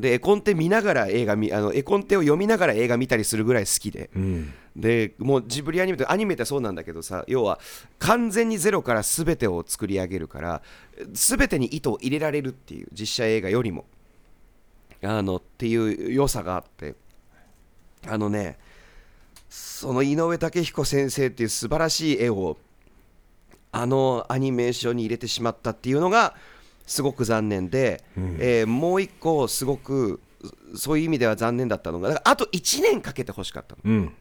[0.00, 4.10] で絵コンテ見ながら映画見あの絵コンテを読みながら映画見たりするぐらい好きで。
[4.14, 4.52] うん。
[4.76, 7.58] でもうジブリアニメってアニメってそうなんだけどさ要は
[7.98, 10.62] 完全にゼロから全てを作り上げるから
[11.12, 13.86] 全てに意図を入れられるっていう実写映画よりも。
[15.02, 16.94] あのっていう良さがあって。
[18.06, 18.58] あのね
[19.48, 22.58] その井上武彦先生っていう素晴らしい絵を
[23.72, 26.34] あのアニメーションに入れてしまったっていうのが
[26.88, 30.20] すごく残念で、えーもう一個すごく
[30.74, 33.82] そういう意味では残念だったのがあと1年かけてほしかったの。
[33.84, 34.14] うん。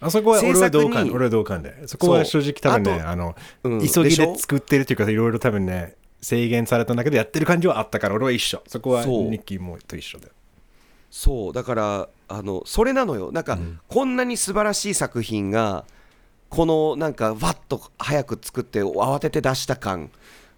[0.00, 1.10] あそこは俺は同感。
[1.12, 1.86] 俺は同感で。
[1.86, 3.80] そこは正直多分ねあの、うん。
[3.80, 8.62] 急ぎで作ってるっていうかいろいろ多分ね制限されたんだけどやってる感じはあったから俺は一緒。
[8.66, 10.32] そこはニッキーもと一緒で。
[11.10, 11.52] そう。
[11.52, 13.30] だからあのそれなのよ。
[13.30, 15.84] なんか、こんなに素晴らしい作品が
[16.48, 20.10] このなんかわっと早く作って慌てて出した感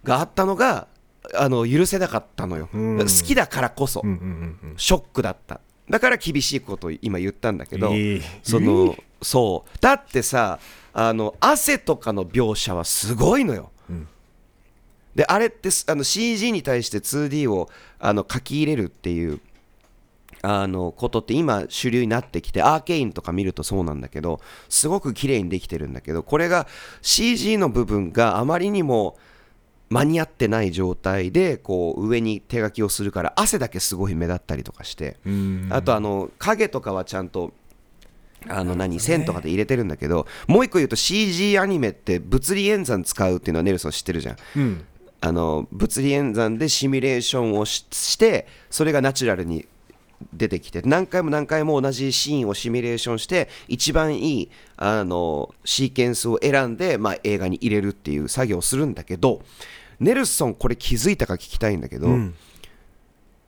[0.04, 0.88] があったのが
[1.34, 2.98] あの許せなかったのよ、うん。
[2.98, 4.02] 好きだからこそ、
[4.76, 5.60] ショックだった。
[5.88, 9.78] だから厳しいことを今言ったんだけど、ええそのそう。
[9.80, 10.58] だってさ
[10.92, 14.08] あの汗とかの描写はすごいのよ、ん。
[15.14, 19.40] であれってすあの CG に対して 2D をあの書き入れるっていう
[20.42, 26.66] あのことって今主流になってきてアーケインとか見るとそうなんだけどすごく綺麗にできてるんだけどこれが
[27.00, 29.16] CG の部分があまりにも
[29.92, 35.68] 間に合ってない状態でこう上に手書きをするから汗だけすごい目立ったりとかしてうん。
[35.70, 37.52] あとあの影とかはちゃんと
[38.48, 44.36] あの何線とかで入れてるんだけどもう一個言うと CG アニメって物理演算使うっていうのはネルソン知ってるじゃん。
[44.56, 44.84] うん。
[45.20, 49.66] あの物理演算でシミュレーションをししてそれがナチュラルに
[50.32, 59.42] 出てきて何回も何回も同じシーンをシミュレーションして一番いいあのシーケンスを選んで、まあ、映画に入れるっていう作業をするんだけど
[60.02, 62.34] ネルソンこれ気づいたか聞きたいんだけど、うん。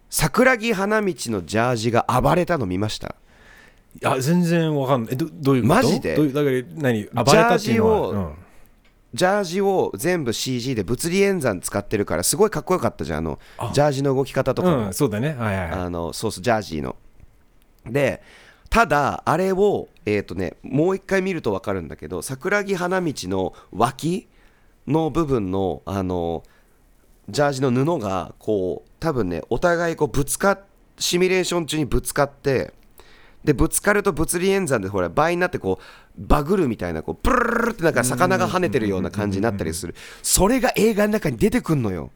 [0.08, 3.16] 桜木花道のジャージが暴れたの見ました？
[4.00, 5.14] いや全然わかんない。
[5.14, 5.74] えどどういうこと？
[5.74, 6.14] マジで？
[6.14, 7.04] どういうだから何？
[7.06, 8.32] 暴れたっていうのはジャー
[9.14, 13.18] ジャージを全部 CG で物理演算使ってるからすごいかっこよかったじゃん。
[13.18, 13.70] あのあ。
[13.74, 14.76] ジャージの動き方とかも。
[14.76, 15.34] うん、うん、そうだね。
[15.34, 15.80] はいはいはい。
[15.80, 16.96] あのそうそうジャージーの。
[17.86, 18.22] で
[18.70, 24.26] ただあれをえっ、とねもう一回見ると分かるんだけど桜木花道の脇
[24.86, 26.42] の部分のあの
[27.28, 30.60] ジャージの布がこう多分ねお互いこうぶつかっ
[30.98, 32.72] シミュレーション中にぶつかって
[33.44, 35.82] でぶつかると物理演算でほら倍になってこう
[36.16, 39.94] バグるみたいなこうプルルルルってなんか魚が跳ねてるような感じになったりする。
[40.22, 42.10] それが映画の中に出てくんのよ。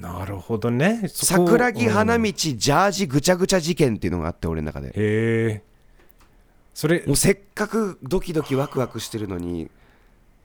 [0.00, 1.02] なるほどね。
[1.08, 2.22] 桜木花うん。
[2.22, 4.88] 道ジャージぐちゃぐちゃ事件っていうのがあって俺の中で。
[4.88, 5.62] へえ。
[6.74, 9.70] それもうせっかくドキドキワクワクしてるのに。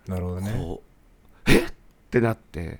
[0.07, 0.53] なるほどね。
[0.55, 0.94] こう
[1.47, 1.57] え？
[1.57, 1.63] っ
[2.09, 2.79] てなって。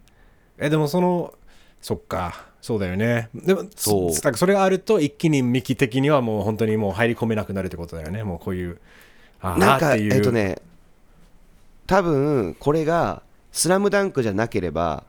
[0.58, 1.34] えでもその
[1.82, 2.45] そっか。
[2.62, 3.30] そうだよね。
[3.34, 4.12] でもそう。
[4.13, 8.23] それがあると一気にミキ的にはもう本当にもう入り込めなくなるってことだよね。
[8.23, 8.80] もうこういう
[9.41, 10.13] あーなんかっていう。
[10.13, 10.58] えっとね
[11.86, 15.04] 多分これが「スラムダンクじゃなければ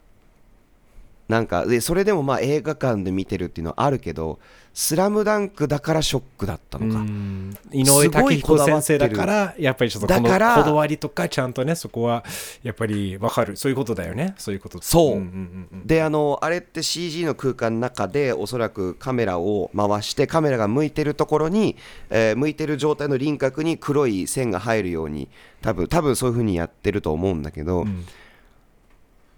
[1.29, 4.39] なんかでそれでもまあ映画館で見てるっていうのはあるけど
[4.77, 7.57] 「スラムダンクだからショックだったのか、うん。
[7.73, 12.23] 井上武彦先生だからやっぱりちょっとこのだからこだわりとかちゃんとねそこは
[12.63, 13.57] やっぱり分かる。
[13.57, 14.35] そういうことだよね。
[14.37, 14.79] そういうこと。
[14.83, 15.15] そう。
[15.15, 15.87] んんうんうん。
[15.87, 21.77] であのあれって CG の空間の中でおそらくカメラを回してカメラが向いてるところに、
[22.11, 25.29] えー向いてる状態の輪郭に黒い線が入るように
[25.63, 28.05] 多分多分そういう風にやってると思うんだけど、ん。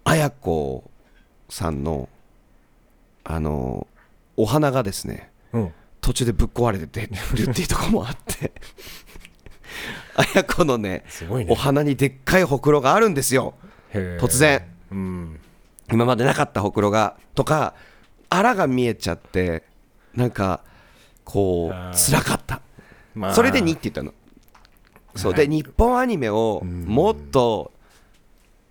[0.03, 0.83] 綾子
[1.49, 2.09] さんの
[3.23, 3.87] あの
[4.37, 5.73] お花がですねうん。
[6.01, 8.51] 途中でぶっ壊れて出るっていうところもあって。
[10.33, 11.45] 綾子のねね。
[11.49, 13.53] お花にでっかいほくろがあるんですよ。
[13.93, 14.65] 突然。
[14.91, 15.39] うん。
[15.91, 17.73] 今までなかったほくろがとか
[18.29, 19.63] あらが見えちゃって
[20.13, 20.61] なんか
[21.23, 22.61] こう辛かった。
[23.15, 23.33] まあ。
[23.33, 24.13] それで2って言ったの。
[25.15, 25.33] そう。
[25.33, 27.71] で日本アニメをもっと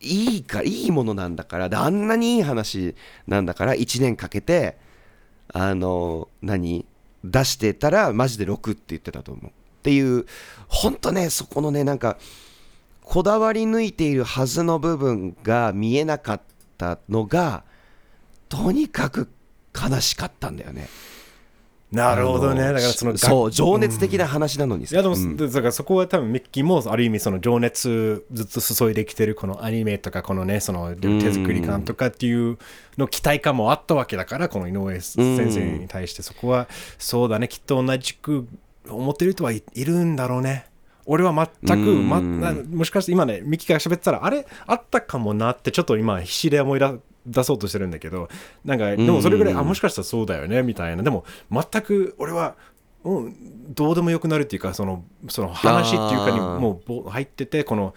[0.00, 2.94] いいかいいものなんだからであんなにいい話
[3.26, 4.78] なんだから1年かけて
[5.52, 6.86] あの何
[7.24, 9.46] 出してたらマジで6って言ってたと思う。
[9.46, 9.50] っ
[9.82, 10.26] ていう
[10.66, 12.18] 本当ねそこのねなんか
[13.02, 16.40] こだわり抜いているはずの部分が見えなかっ
[16.76, 17.64] たのが
[18.48, 19.30] とにかく
[19.74, 20.88] 悲しかったんだよね。
[21.90, 22.60] なるほどね。
[22.60, 24.94] だからそのそう情熱的な話なのにさ。
[24.94, 25.36] いやでも、うん。
[25.38, 32.58] だからそこは多分ミッキーもある意味その情熱ずっと注いできてるこのアニメとかこのねその手作り感とかっていう
[32.98, 37.48] の期待感もあったわけだからこの井上先生に対してそこはそうだね。
[37.48, 38.46] きっと同じく
[38.86, 40.66] 思ってる人はいいるんだろうね。
[41.06, 44.46] 俺は全く、ま、なもしかして今ねミッキーが喋ってたらあれ？
[44.66, 48.28] あったかもなってちょっと今必死で思い出出そうとしてるんだけど
[48.64, 51.02] なんかでもそれぐらい、あもしかしたらそうだよねみたいな。
[51.02, 52.56] でも全く俺は
[53.04, 57.94] うん、どうでもよくなるっていうかそのその話っていうかにもうぼ入っててこの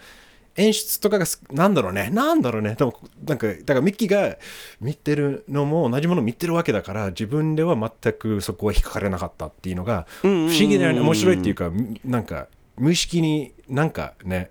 [0.56, 2.74] 演出とかがすなんだろうねなんだろうね。
[2.74, 4.36] でもなんかだからミッキーが
[4.80, 11.00] 見てるのも同じもの見てるわけだから自分では全くそこは引っかかれなかったっていうのが不思議だよね。
[11.00, 14.50] 面白いっていうかみなんか無意識になんかね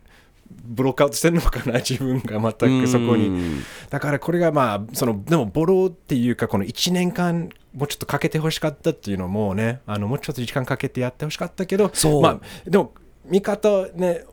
[0.63, 1.79] ブロックアウトしてるのかな？
[1.79, 3.61] 自分が全くそこに。
[3.89, 12.21] だからこれがまあそのでもボロっていうかこの1年間もうちょっとかけてほしかったっていうのもねあのもうちょっと時間かけてやってほしかったけどそう。
[12.21, 12.93] まあでも
[13.25, 14.25] 見方ね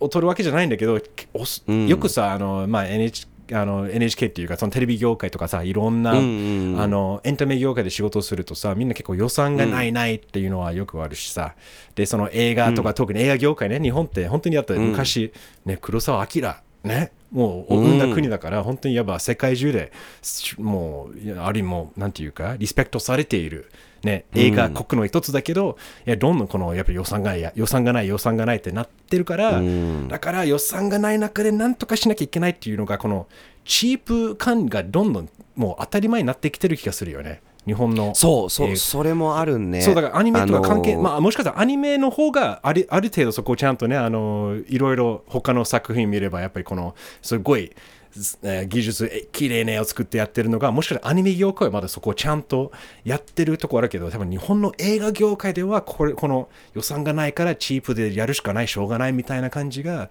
[0.00, 11.54] を取るわけじゃないんだけどよくさあの、まあ、NHK あの NHK っていうかそのテレビ業界とかさいろんな、あのエンタメ業界で仕事をするとさみんな結構予算がないないっていうのはよくあるしさ、
[11.94, 15.32] でその映画とか、特に映画業界ね日本って本当にやったら昔、
[15.64, 16.42] ね黒澤明
[16.84, 23.70] ねもう生んだ国だから、本当にやっぱ世界中でしもうある意味もうなんていうかリスペクトされている、
[24.02, 29.60] ね、映画国の一つだけど、いやどんどんこのやっぱり予算がない予算がない予算がないってなってるから、
[30.08, 33.26] だから予算がない中でなんとかしなきゃいけないっていうのがこの
[33.64, 37.42] チープ感がどんどんもう当たり前になってきてる気がするよね。
[37.66, 39.82] 日本のそうそう、えーそれもあるね。
[39.82, 47.76] そうだからアニメとか関係、あのーまあ、もしかしたらアニメの方がありある程度そこをちゃんとねあのいろいろ他の作品見ればやっぱりこのすごい、えー
[48.14, 52.72] 技術え綺麗な絵を作ってやってるのがもしかしたらアニメ業界はまだそこをちゃんと
[53.04, 60.10] やってるとこあるけど多分日本の映画業界ではこれこの予算がないからチープでやるしかないしょうがないみたいな感じが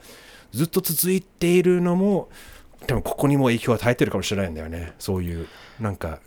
[0.52, 2.30] ずっと続いているのも
[2.86, 4.94] 多分ここにも影響を与えてるかもしれないんだよね。
[5.00, 5.48] そういう
[5.80, 6.20] なんか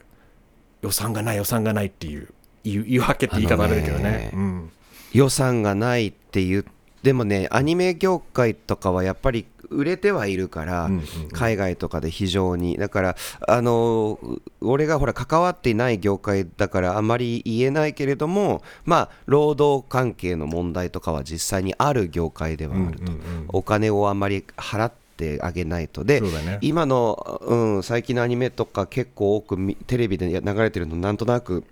[0.83, 2.29] 予算がない予算がないっていう
[2.65, 4.11] 言い訳って言い方あるけどね。
[4.11, 4.73] ねうん。
[5.13, 6.65] 予算がないっていう
[7.03, 12.77] でもねアニメ業界とかはやっぱり売れてはいるから、うんうん海外とかで非常に。
[12.77, 14.19] だからあの
[14.61, 26.05] 俺がほら関わっていない業界だからあまり言えないけれどもまあ労働関係の問題とかは実際にある業界ではあると、うんうんうんお金をあまり払ってあげないと。
[26.05, 26.59] で、ね。
[26.61, 31.65] 今の、うん、最近のアニメとか結構多くみテレビで流れてるのなんとなく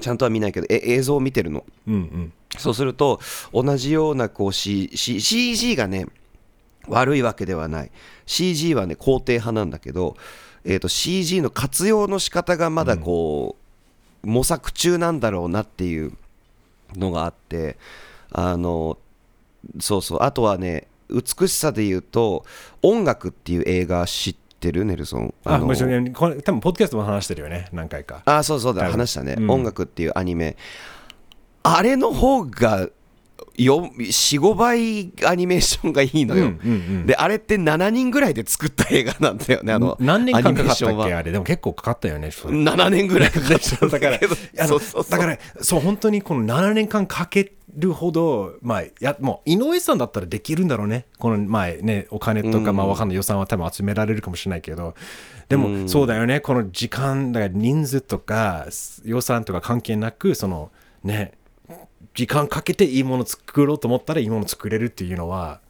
[0.00, 1.64] ちゃんとは見ないけどえ映像を見てるの。
[1.86, 3.20] うんうんそうすると
[3.52, 6.06] 同じようなこう、C C、CG がね
[6.88, 7.90] 悪いわけではない。
[8.26, 10.16] CG はね肯定派なんだけど、
[10.64, 13.56] えー、と CG の活用の仕方がまだこ
[14.22, 16.12] う、模索中なんだろうなっていう
[16.94, 17.76] のがあって
[18.30, 18.98] あの
[19.80, 20.22] そうそう。
[20.22, 22.44] あとはね美しさで言うと
[22.82, 24.84] 「音楽」っていう映画知ってる？
[24.84, 25.34] ネルソン。
[25.44, 27.68] のあもちろんこれ多分ポッドキャストも話してるよね。
[27.72, 28.22] 何回か。
[28.24, 28.88] あそうそうだ。
[28.88, 29.50] 話したね、うん。
[29.50, 30.56] 音楽っていうアニメ
[31.62, 32.88] あれの方が
[33.58, 37.06] 45倍アニメーションがいいのよ、うんうんうん。
[37.06, 41.14] であれって7人ぐらいで作った映画なんだよねあの何年間かかったっけ？
[41.14, 51.06] あれでも結構かかったよねそれ7年ぐらいかかっちゃうんだからだからそう本当にこの7年間かけるほどまあやもう井上さんだったらできるんだろうね。
[51.18, 54.94] このまあねお金とか、まあわかんない予算は多分集められるかもしれないけど。
[55.48, 56.40] でも、そうだよね。
[56.40, 58.66] この時間だから人数とか
[59.04, 60.70] 予算とか関係なくその
[61.04, 61.32] ね
[62.14, 65.60] 時間かけていいもの作ろうと思ったらいいもの作れるっていうのは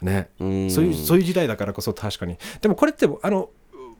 [0.00, 0.28] ね。
[0.42, 0.70] ん。
[0.70, 2.36] そういうそういう時代だからこそ確かに。
[2.60, 3.50] でもこれってあの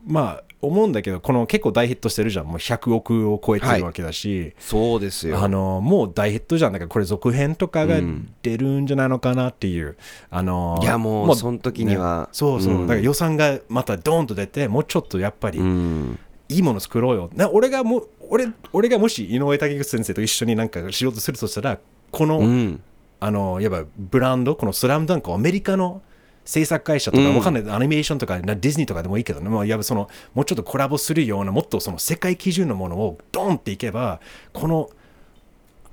[0.06, 2.46] まあ思うんだけどこの結構大ヒットしてるじゃん。
[2.46, 5.42] もう100億を超えてるわけだし、そうですよ。
[5.42, 6.72] あのもう大ヒットじゃん。
[6.72, 8.00] だからこれ続編とかが
[8.42, 9.96] 出るんじゃないのかなっていう、
[10.30, 12.22] あのいやもうその時には。
[12.22, 12.28] ね。
[12.32, 12.86] そうそう、うん。
[12.86, 16.18] だから予算がまたドーンと出てもうちょっとやっぱり、うん。
[16.48, 17.30] いいもの作ろうよ。
[17.34, 21.78] な俺がも俺俺がもし井上武口先生と一緒になんか仕事するとしたら、
[22.10, 22.82] この、うん。
[23.20, 26.02] あの、いわばブランド、このスラムダンクをアメリカの
[26.44, 27.36] 制作会社とか、うん。
[27.36, 34.20] わかんない、アニメーションとか、なディズニーとかでもいいけどね、まあ、いわばその、もうちょっとコラボするような、もっとその世界基準のものをドンっていけば、
[34.52, 34.90] この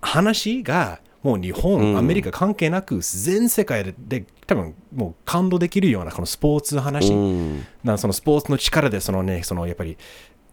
[0.01, 1.97] 話が、もう日本、うん。
[1.97, 7.65] アメリカ関係なく、全世界でで多分もう感動できるようなこのスポーツの話、うん。
[7.83, 9.97] なそのスポーツの力でそのねそのやっぱり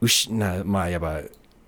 [0.01, 1.21] うしなまあやっぱ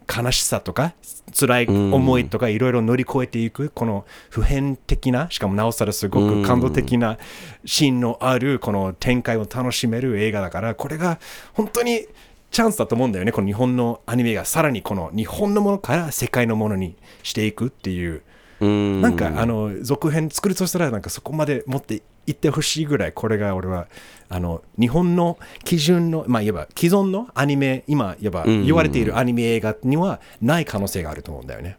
[0.08, 0.94] 悲しさとか
[1.38, 7.18] 辛い思いとかいろいろ乗り越えていくこの普遍的なしかもなおさらすごく感動的な
[7.64, 11.18] シーンのあるこの展開を楽しめる映画だからこれが
[11.52, 12.06] 本当に
[12.50, 13.32] チャンスだと思うんだよね。
[13.32, 18.22] この日本のアニメがさらにこの日本のものから世界のものにしていくっていうう
[18.66, 19.00] ん。
[19.00, 23.88] なんかあの続編作るとしたらなんかそこまで持っていってほしいぐらいこれが俺は
[24.28, 28.64] あの日本の基準のまあいわば既存のアニメ今いわばん。
[28.64, 31.78] 言われているアニメ映画にはない可能性があると思うんだよね。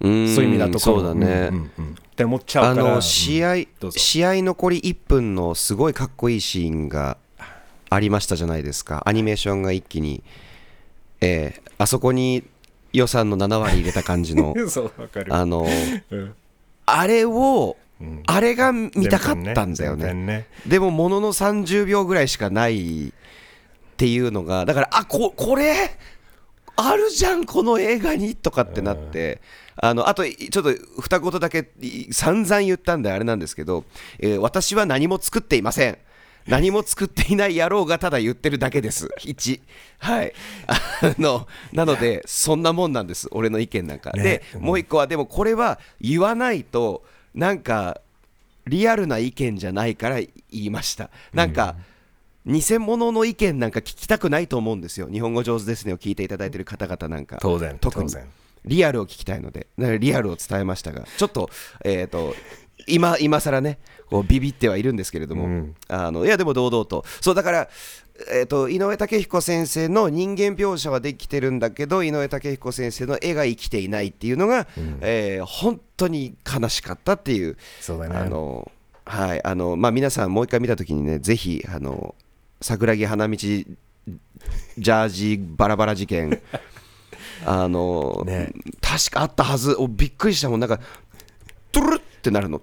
[0.00, 0.34] うん。
[0.34, 1.94] そういう意味だとそうだね、うんうんうん。
[1.94, 2.94] って思っちゃあうから。
[2.94, 3.56] の試合、
[3.90, 7.18] 試合残り1分のすごいかっこいいシーンが
[7.90, 9.02] ありましたじゃないですか。
[9.06, 10.22] アニメーションが一気に、
[11.20, 12.44] えーあそこに
[12.92, 14.54] 予算の7割入れた感じの。
[15.30, 15.66] あの
[16.10, 16.34] うん。
[16.86, 18.22] あれを、ん。
[18.26, 20.32] あれが見たかったんだよ全然ね。
[20.32, 23.12] ねでもものの30秒ぐらいしかないっ
[23.96, 25.74] ていうのがだからあここれ？
[26.76, 28.34] あるじゃんこの映画に？
[28.34, 29.40] とかってなって、
[29.76, 33.84] あのあとちょっと二言だけい散々言ったんであれなんですけど、
[34.18, 35.98] えー私は何も作っていません
[36.50, 39.08] 何も作っていない野郎がただ言ってるだけです。
[39.20, 39.60] 1
[39.98, 40.32] はい。
[40.66, 43.28] あのなのでそんなもんなんです。
[43.30, 44.22] 俺の意見なんか、ね。
[44.22, 44.62] でうん。
[44.62, 48.00] もう一個はでもこれは言わないとなんか
[48.66, 51.10] リアルな意見じゃないから言いました。
[51.32, 51.76] なんか、
[52.46, 55.08] 偽物の意見なんか聞きたくないと思うんですよ。
[55.10, 57.38] 日本語上手ですねを聞いていただいている方々なんか。
[57.40, 58.26] 当然特に当然。
[58.64, 59.66] リアルを聞きたいので。
[59.98, 61.04] リアルを伝えましたが。
[61.16, 61.50] ちょっと
[61.84, 62.34] えっ、と
[62.90, 63.78] 今今更ね
[64.08, 65.74] こうビビってはいるんですけれども、うん。
[65.88, 67.04] あのいやでも堂々と。
[67.20, 67.68] そうだから、
[68.32, 74.66] えー、と井上武彦先生の人間描写はできてるんだけど井上武彦先生の絵が生きていないっていうのが、
[75.00, 77.56] えー本当に悲しかったっていう。
[77.80, 78.16] そうだね。
[78.16, 78.70] あの
[79.04, 82.14] はいあのまあ皆さんもう一回見たときにねぜひあの
[82.60, 86.40] 桜木花道ジャージバラバラ事件
[87.44, 88.52] あの、ね。
[88.80, 89.74] 確かあったはず。
[89.78, 90.60] おびっくりしたもん。
[90.60, 90.78] なんか
[91.72, 92.60] トゥルルってなるの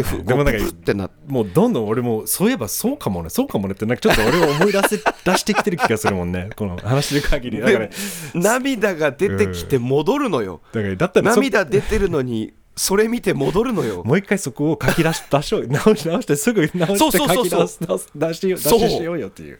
[0.00, 3.30] ってふでもなんかってなっもうどんどん俺もそういえばそうかもね。
[3.30, 3.74] そうかもね。
[3.74, 6.50] ってなんかちょっと俺を思い出せ出してきてる気がするもんね。
[6.56, 7.90] この話してる限りだからで
[8.34, 14.02] 涙が出てきて戻るのよ、だからだったらそ涙出てるのにそれ見て戻るのよ。
[14.04, 17.78] もう一回そこを書き出し出しよう直し直してすぐ直して書き出す
[18.14, 19.58] 出しよう出ししようよっていう。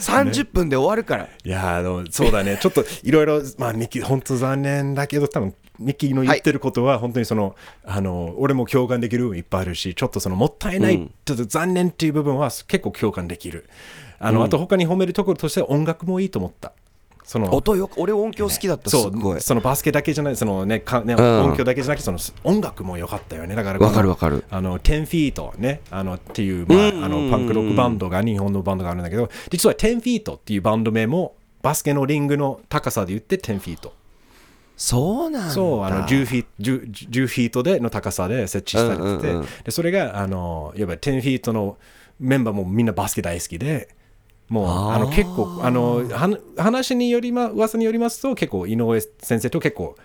[0.00, 2.58] 30分で終わるから、いやーあのそうだね。
[2.60, 11.10] ちょっといろいろまあミッキー本当残念だけど多分ミッキーの言ってることは本当にその、あの俺も共感できる部分いっぱいあるしちょっとそのもったいない、うん。
[11.24, 13.68] ちょっと残念っていう部分は結構共感できる。
[14.18, 16.72] あの、あと他に褒めるところとしては音楽もいいと思った。
[17.26, 19.38] その音よ俺音響好きだったすそっごい。
[19.38, 21.16] うそのバスケだけじゃないそのねかね、ん。
[21.16, 23.56] 音響だけじゃなくてその音楽も良かったよね。
[23.56, 24.44] だからわかるわかる。
[24.48, 33.92] あの10フィートねあのっていう、まあ、あのパンクロックバンドが日本のバンドがあるんだけど実は10フィートっていうバンド名もバスケのリングの高さで言って10フィート
[34.76, 35.50] そうなんだ。
[35.50, 39.46] そうあの10フィ 10, 10フィートでの高さで設置されてて、うんうんうん。
[39.64, 41.78] でそれがあのいわば10フィートの
[42.20, 43.88] メンバーもみんなバスケ大好きで
[44.48, 49.96] もうあの結構あのは話によりま噂によりますと結構井上先生と結構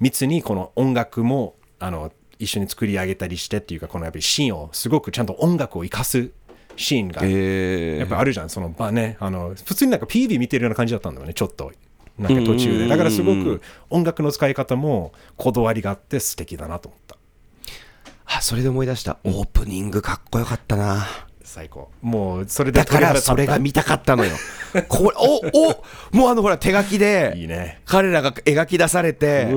[0.00, 6.30] 密にこの音楽もあの一緒に作り上げたりしてっていうかこのやっぱりシーンをすごくちゃんと音楽を生かす
[6.76, 11.72] シーンがえやっぱあるじゃん、そのまあね、あの普通になんか PV 見てるような感じだったんだよね、ちょっと。
[12.18, 12.88] なんか途中で。
[12.88, 13.60] だからすごく
[13.90, 17.16] 音楽の使い方もこだわりがあって素敵だなと思った。
[18.26, 19.18] あそれで思い出した。
[19.24, 21.06] オープニングかっこよかったな。
[21.42, 21.90] 最高。
[22.02, 24.32] もうそれでだからそれが見見たかったのよ。
[24.88, 25.84] これおお
[26.16, 27.80] もうあのほら手書きでいいね。
[27.84, 29.56] 彼らが描き出されて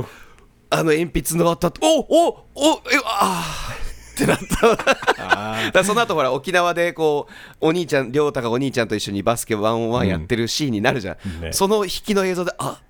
[0.70, 3.79] あの鉛筆の音おおおえあー
[4.24, 7.28] ってなっただその後ほら沖縄でこ
[7.62, 11.54] うお兄ちゃん亮太がお兄ちゃんと一緒にバスケワンオンワンやってるシーンになるじゃん、ね。
[11.54, 12.82] その引きの映像であ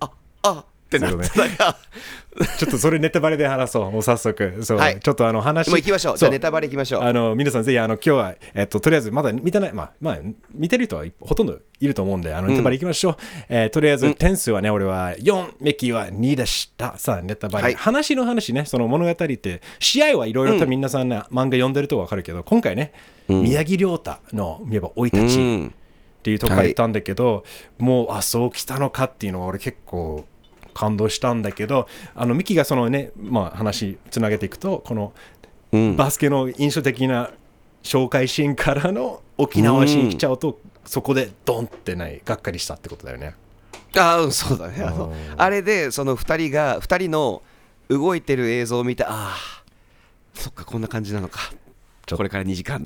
[0.00, 0.10] あ
[0.42, 0.64] あ
[0.96, 1.76] ってなったら
[2.58, 4.64] ちょっとそれネタバレで話そうもう早速。
[4.64, 5.00] そう、はい。
[5.00, 6.18] ちょっとあの話もう行きましょう。
[6.18, 7.02] じゃあネタバレ行きましょう。
[7.02, 10.18] あの皆さんぜひあの今日は、えっと、とりあえずまだ見てない、まあ、まあ、
[10.52, 13.16] 見てる人はほとんどいると思うんで、あのネタバレいきましょう。
[13.48, 16.96] えーとりあえず点数はね、俺は4、メッキーは2でした。
[16.98, 17.64] さあ、ネタバレ。
[17.64, 17.74] はい。
[17.74, 22.92] 話の話ね、その物語って、試合はいろいろと皆さんね、漫画読んでるとわかるけど、今回ね、
[23.28, 25.40] 宮城亮太の、いわば生い立ち。
[25.40, 25.74] うん。
[26.22, 27.44] っていうとこから言ったんだけど、
[27.78, 30.24] もうあそう来たのかっていうのは俺結構
[30.74, 35.12] 感動したんだけどあのミキがそのね、まあ、話つなげていくとこの
[35.72, 35.96] うん。
[35.96, 37.30] バスケの印象的な
[37.82, 43.34] 紹介シーンからの沖縄シーン来ちゃうと、そこでドンってないがっかりしたってことだよね。
[43.96, 44.82] ああそうだね。
[44.82, 47.42] あのあれでその2人が2人の
[47.88, 49.62] 動いてる映像を見てああ
[50.34, 51.52] そっかこんな感じなのか。
[52.10, 52.84] これから2時間。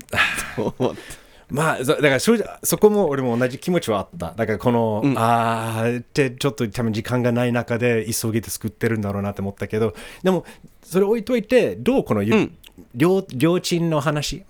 [0.55, 1.01] と思って
[1.49, 4.33] まあ、そだから正直そこも俺も同じ気持ちはあった。
[4.35, 5.15] だからこの、うん。
[5.17, 9.93] あーってちょっと多分時間がない中で急ぎで作ってるんだろうなって思ったけど、
[10.23, 10.45] でも
[10.83, 12.57] それ置いといて、どうこの、ん。
[12.93, 14.43] 両両親の話？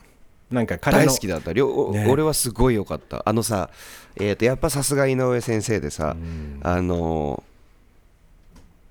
[0.49, 1.61] なんか彼の大好きだった、ね。
[1.61, 3.21] 俺はすごい良かった。
[3.25, 3.69] あのさ、
[4.15, 6.15] えー、とやっぱさすが井上先生でさ、
[6.63, 7.43] あの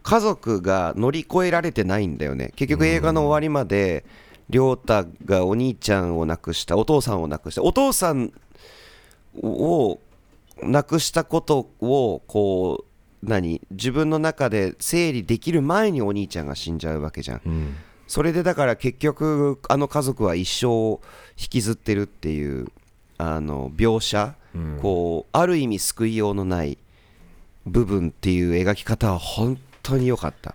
[0.03, 2.53] 家族が乗り越えられてないんだよね。
[2.57, 4.05] 結局映画の終わりまで
[4.49, 8.33] 亮太がお兄ちゃんを亡くしたお父さんを亡くしたお父さん
[9.43, 9.99] を
[10.63, 13.61] 亡くしたことをこう何？
[13.71, 17.41] 自分の中で整理できる前にお兄ちゃんが死んじゃうわけじゃん。
[17.45, 17.77] うん。
[18.07, 21.01] それでだから結局あの家族は一生
[21.37, 22.69] 引きずってるっていう
[23.19, 24.79] あの描写、うん。
[24.81, 26.79] こうある意味救いようのない
[27.67, 30.55] 部分っていう描き方は本当に良かった。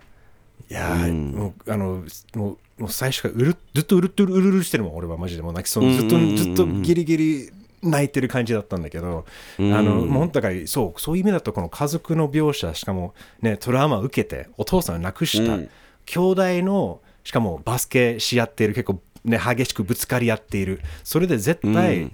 [0.70, 1.32] いやー、うん。
[1.32, 5.42] もうあのもうもう最初からうるずっとうるっとうるうるしてるもん俺はマジで。
[5.42, 5.90] もう泣きそう。
[5.90, 7.50] ずっとずっとギリギリ
[7.82, 9.24] 泣いてる感じだったんだけど、
[9.58, 9.74] うん。
[9.74, 15.70] あのもう本当だからそうそういう意味だとこの家族の描写しかもねトラウマを受けてお父さんを亡くした、うん。
[16.06, 20.80] 兄弟のしかもバスケし合っている結構ね激しくぶつかり合っている。
[21.04, 22.12] それで絶対、うん。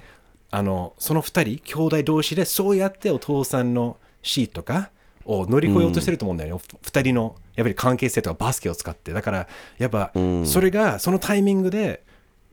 [0.51, 4.91] あのその2人兄弟同士でそうやってお父さんの死とか
[5.29, 9.13] を乗り越えようとしてると思うんだよね、2人のやっぱり関係性とかバスケを使って。
[9.13, 10.47] だからやっぱうん。
[10.47, 12.03] それがそのタイミングで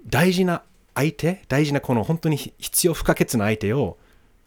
[0.05, 0.61] 大事な
[0.93, 3.97] 相手大事なこの本当に必要不可欠な相手を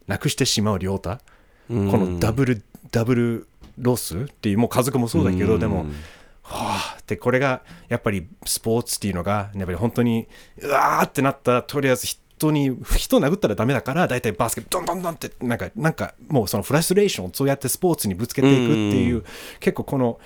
[0.06, 1.18] なくしてしまう亮太、
[1.70, 1.90] うん。
[1.90, 3.48] このダブルダブル
[3.78, 5.60] ロスっていうもう家族もそうだけど、うん。
[5.60, 5.86] でも
[6.42, 10.28] はあでこれがやっぱりスポーツっていうのがやっぱり本当に
[10.60, 12.06] うわーってなったらとりあえず
[12.38, 19.24] 人に人殴ったらダメだから大体バスケドンドンドンってなんかなんかもうそのフラストレーションをそうやってスポーツにぶつけていくっていう、
[19.60, 20.20] 結構この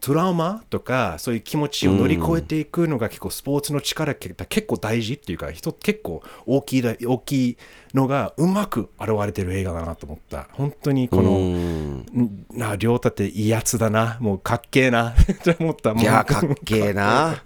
[0.00, 7.58] トラウマとかそういう気持ちを乗り越えていくのが結構スポーツの力結構大事っていうか人結構大きいだ大きい
[7.92, 10.48] のがうまく現れてる映画だなと思った。
[10.52, 11.96] 本当にこの、うん。
[12.00, 14.16] んな亮太っていいやつだな。
[14.20, 15.10] もうかっけえな。
[15.20, 15.92] って思った。
[15.92, 16.92] もういやかっけえ。
[16.94, 17.42] な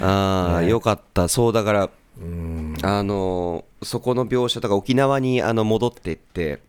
[0.00, 1.28] ああ、よかった。
[1.28, 1.90] そうだから
[2.20, 6.60] うんあのそこの描写とか沖縄にあの戻っていって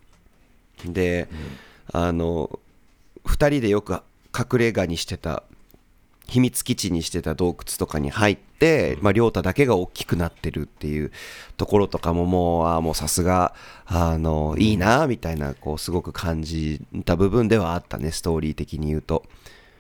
[0.86, 1.28] で、
[1.92, 2.60] あの
[3.26, 3.94] 2人でよく
[4.38, 5.44] 隠れ家にしてた
[6.28, 11.12] 秘密基地にしてた洞窟とかに入って、まあ、亮太だけが大きくなってるっていう
[11.58, 13.56] ところとかももうあーもうさすが
[13.88, 19.24] あのいいなみたいなこうすごく感じた部分ではあったねストーリー的に言うと。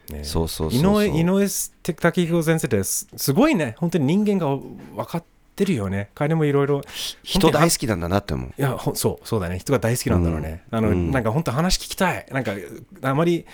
[0.09, 1.47] ねそうそう井上井上
[1.95, 3.75] 滝彦先生ってすすごいね。
[3.77, 5.27] 本当に人間が分かって
[5.65, 6.09] るよね。
[6.15, 6.81] 彼もいろいろ。
[7.23, 8.49] 人大好きなんだなって思う。
[8.57, 9.59] いやほんそうそうだね。
[9.59, 11.11] 人が大好きなんだろうね、あの、うん。
[11.11, 12.25] なんか本当話聞きたい。
[12.31, 12.53] なんか
[13.01, 13.45] あまり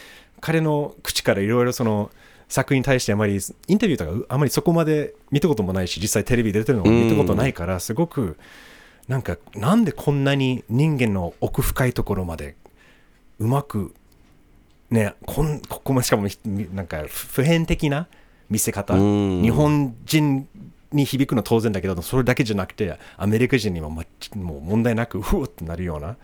[0.42, 2.12] 彼の口からいろいろその
[2.48, 8.38] 作品に対してあまりインタビューとかうあまりそこまで見たこともないし実際テレビ出てるのも見たことないから、すごく
[9.08, 12.56] なんかなんでこんなに人間の奥深いところまで
[13.40, 13.94] うまく
[14.92, 16.28] ねこんここもしかも
[16.74, 18.08] なんか普遍的な
[18.50, 19.42] 見せ方、うん。
[19.42, 20.48] 日本人
[20.92, 24.04] に響くのは当然だけどそれだけじゃなくてアメリカ人にも,、ま、
[24.36, 26.18] もう問題なくふわってなるような。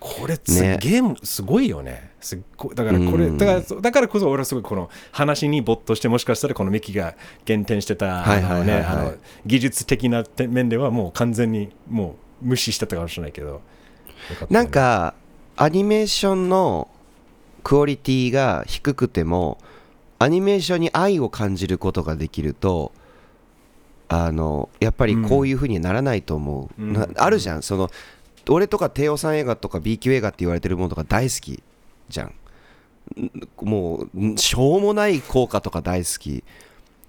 [0.00, 2.10] これすねゲームすごいよね。
[2.20, 2.74] すっごい。
[2.74, 3.38] だからこれ、うん。
[3.38, 8.24] だからだからこそ俺はすごいこの話に没頭してもしかしたらこのミキが減点してた
[9.44, 13.60] 技術的な面ではもう完全にもう無視してたかもしれないけど。
[14.40, 14.46] ね。
[14.48, 15.14] なんか
[15.56, 16.88] アニメーションの
[17.62, 19.58] クオリティが低くても
[20.18, 22.92] アニメーションに愛を感じることができると
[24.12, 26.92] あのやっぱりこういう風にならないと思う、うん。
[26.92, 27.62] なあるじゃん。
[27.62, 27.90] その
[28.48, 31.62] 俺とか帝王さん映画とか B 級映画って言われてるものとか大好き
[32.08, 32.34] じゃん。
[33.16, 33.30] ん
[33.62, 36.42] もうんしょうもない効果とか大好き。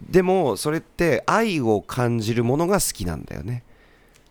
[0.09, 3.63] でもそれって愛を感じるものが好きなんだよね。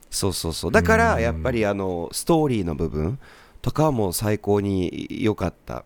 [0.09, 0.73] そうそうそう。
[0.73, 3.19] だからやっぱりあのストーリーの部分
[3.63, 5.85] とかはもう最高に良かった。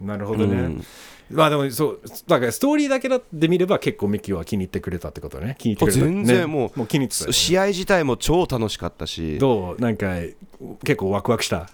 [0.00, 0.84] なるほどね、うん
[1.30, 5.56] まあでもそうだからストーリーだけで見れば結構ミッキーは気に入ってくれたってことね。
[5.58, 6.00] 気に入ってくれた。
[6.00, 7.32] 全然ねもうもう気に入ってたよね。
[7.32, 9.38] 試合自体も超楽しかったし。
[9.38, 10.14] どうなんか
[10.84, 11.68] 結構ワクワクした？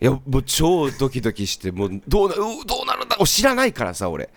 [0.00, 3.16] いやもう超ドキドキしてもうどうなうどうなるんだ？
[3.24, 4.28] 知らないからさ俺。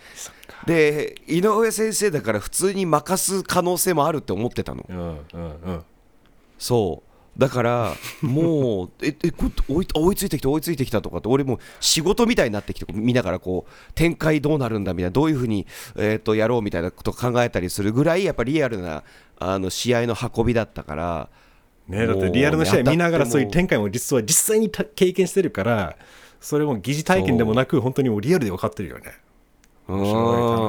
[0.66, 4.86] で井上先生だから普通に任す可能性もあるって思ってたの。
[4.88, 5.84] うんうんうん。
[6.58, 15.66] そうだからもう ええこ追い追いついてきた追いついてきたとかって俺もう仕事みたいになってきて見ながらこう展開どうなるんだみたいなどういうふうに、
[15.96, 19.04] えー、とやろうみたいなことを考えたりするぐらいやっぱリアルな
[19.38, 21.30] あの試合の運びだったから
[21.88, 25.98] ね、だってリアルな試合見ながらそういう展開も実は実際にた経験してるから
[26.40, 29.14] それも疑似体験でもなく本当にもうリアルで分かってるよね。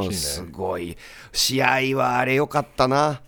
[0.09, 0.15] ね。
[0.15, 0.97] すごい。
[1.33, 3.21] 試合はあれよかったな。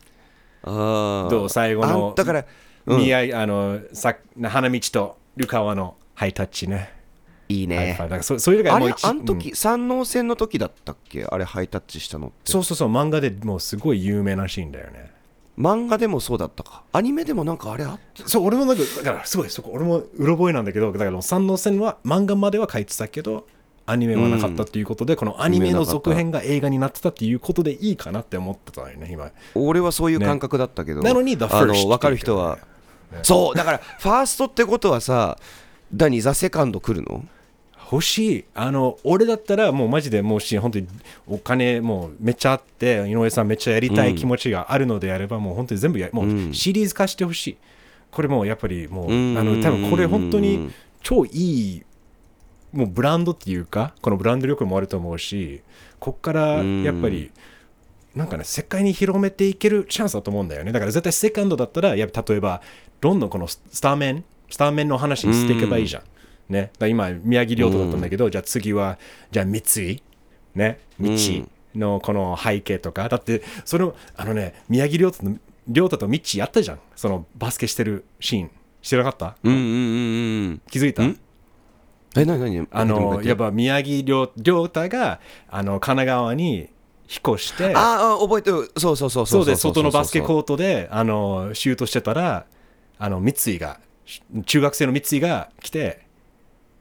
[0.64, 1.28] うん。
[1.28, 2.44] どう最後のだから、
[2.86, 2.98] うん。
[2.98, 6.92] 見合いあのさ花道とルカワのハイタッチね。
[7.48, 7.96] いいね。
[7.98, 9.54] だからそそういうのがあれもう一あの時、うん。
[9.54, 11.24] 山王戦の時だったっけ？
[11.24, 12.50] あれハイタッチしたのって。
[12.50, 12.88] そうそうそう。
[12.88, 15.10] 漫画でもうすごい有名なシーンだよね。
[15.58, 16.82] 漫画でもそうだったか。
[16.92, 23.46] アニメでもなんかあれあっそう俺もなんかだからすごいそこ俺もうろ覚えなんだけどだから三能線は漫画までは書いてたけど
[23.84, 29.30] アニメはなかったっていうことで、このアニメの続編が映画になってたっていうことでいいかなって思ってたよね今。
[29.54, 32.58] 俺はそういう感覚だったけど、なのに The あ First の分かる人は、
[33.22, 35.38] そうだからファーストってことはさ
[35.94, 37.24] 何ザ・セカンド来るの？
[37.90, 38.44] 欲しい。
[38.54, 40.88] あの俺だったらもうマジでもし本当に
[41.26, 47.56] お金もうめっちゃあって井上さんめっちゃやりたい気持ちがあるのであれば、もう本当に全部やもうシリーズ化してほしい。
[48.10, 49.36] これもうやっぱりもう、うん。
[49.38, 50.70] あの多分これ本当に
[51.02, 51.82] 超いい
[52.72, 55.60] もうブランドっていうかこのブランド力もあると思うし
[56.00, 57.30] こっからやっぱり、
[58.14, 60.72] なんかね世界に広めていけるチャンスだと思うんだよね。
[60.72, 62.62] だから絶対セカンドだったらやっぱ例えば
[63.02, 66.02] どんどんこのスターメンスターメンの話にしていけばいいじゃん、
[66.48, 68.98] ね、だから今宮城亮太だったんだけど、じゃあ次は
[69.30, 70.02] じゃあ三井？
[70.54, 70.78] ね。
[71.00, 71.10] 道
[71.74, 75.36] のこの背景とか、だってそのあのね宮城亮太の
[75.66, 76.80] 亮太とミッやったじゃん。
[76.94, 78.50] そのバスケしてるシーン。
[78.82, 79.36] 知らなかった？
[79.42, 81.02] うんうんうんうん気づいた？
[81.02, 81.18] ん。
[82.14, 86.68] え何何あのやっぱぱ宮城亮亮太があの神奈川に引っ
[87.34, 88.70] 越してああ覚えてる。
[88.76, 92.44] そうそうそうそうで外のバスケーコートであのシュートしてたら
[93.02, 93.80] あの三井が
[94.46, 96.06] 中学生の三井が来て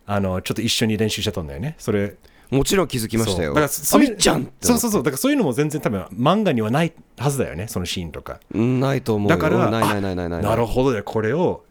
[0.06, 1.74] あのちょっと一緒に練習してたんだよね。
[1.80, 2.16] それ
[2.52, 3.56] もちろん気づきましたよ。
[3.56, 5.04] だからそういうちゃんそうそうそう。
[5.04, 8.40] だからそういうのも全然多分漫画にはないはずだよねそのシーンとか。
[8.54, 9.32] うんないと思う。
[9.32, 11.64] よだからないないないないないなるほどねこれを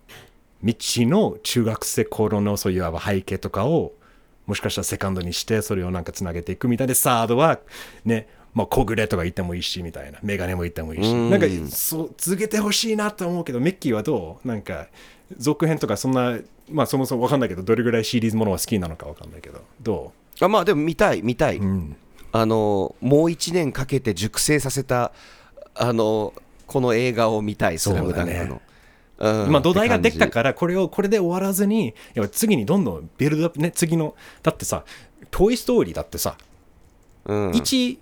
[0.65, 3.93] 道の中学生頃のそういう背景とかを
[4.47, 7.61] もしかしたらセカンドにしてそれをなんかつなげていくみたいでサードは
[8.05, 10.19] ねまあ小暮とか言ってもいいしみたいな。
[10.23, 11.11] メガネも言ってもいいし。
[11.11, 11.31] うん。
[11.31, 14.49] なんかそう続けてほしいなと思うけどメッキーはどう？
[14.49, 14.89] なんか
[15.37, 16.39] 続編とかそんな
[16.69, 21.97] まあそもそも分かんないけどどれぐらいシリーズものは好きなのか分かんないけどどあまあでも見たい見たい、ううん。
[22.33, 25.13] あのもう1年かけて熟成させた
[25.75, 26.33] あの
[26.67, 28.07] この映画を見たい「スそうだね。
[28.07, 28.63] ラムダンクの。
[29.19, 29.47] うん。
[29.49, 34.85] 今土台ができたからこれをこれで終わらずにや次にどんどんビルドアップね次のだってさ
[35.31, 36.37] 「トイ・ストーリー」だってさ
[37.25, 37.99] 感じ一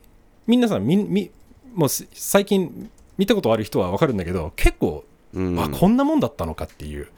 [0.49, 1.31] 皆さんみみ
[1.75, 5.61] もうす最近見たことある人は分かるんだけど結構、うん。
[5.61, 7.09] あこんなもんだったのかっていう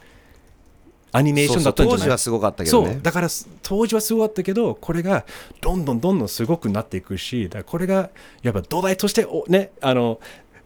[1.13, 1.99] アニメーションだったんじゃない？
[1.99, 2.91] 当時はすごかったけどね。
[2.93, 3.01] そう。
[3.01, 5.25] だからす当時はすごかったけどこれが
[5.61, 8.09] どんどんどんどんすごくなっていくしだこれが
[8.43, 10.19] やっぱ土台としておねあの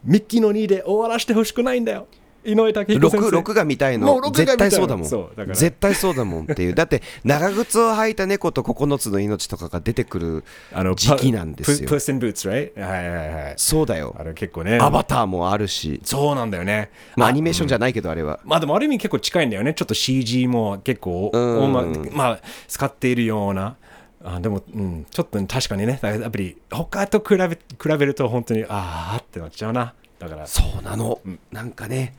[0.04, 2.06] ミッキーの2で終わらせてほしくないんだよ
[2.46, 3.28] 井上武彦先生。
[3.28, 4.06] 6, 6が見たいの。
[4.06, 4.70] もう六が見たいの。
[4.70, 5.54] 絶対そうだもん。
[5.54, 6.74] 絶対そうだもんっていう。
[6.74, 11.88] だって長靴を履いた猫と9つの命とかが出てくるあの時期なんですよ。
[11.88, 12.80] ププスンブーツ、right?
[12.80, 14.14] はいはいはいそうだよ。
[14.18, 14.78] あれ結構ね。
[14.80, 16.00] アバターもあるし。
[16.04, 16.90] そうなんだよね。
[17.16, 18.40] まあアニメーションじゃないけどあれは。
[18.44, 19.74] まあでもある意味結構近いんだよね。
[19.74, 21.82] ちょっと CG も結構、うんおま
[22.12, 23.76] まあ、使っているような。
[24.24, 27.58] あでも、うん、ちょっと確かにね、やっぱり他と比べ比
[27.98, 29.94] べると本当に、ああってなっちゃうな。
[30.18, 31.20] だから、そうなの。
[31.52, 32.14] なんかね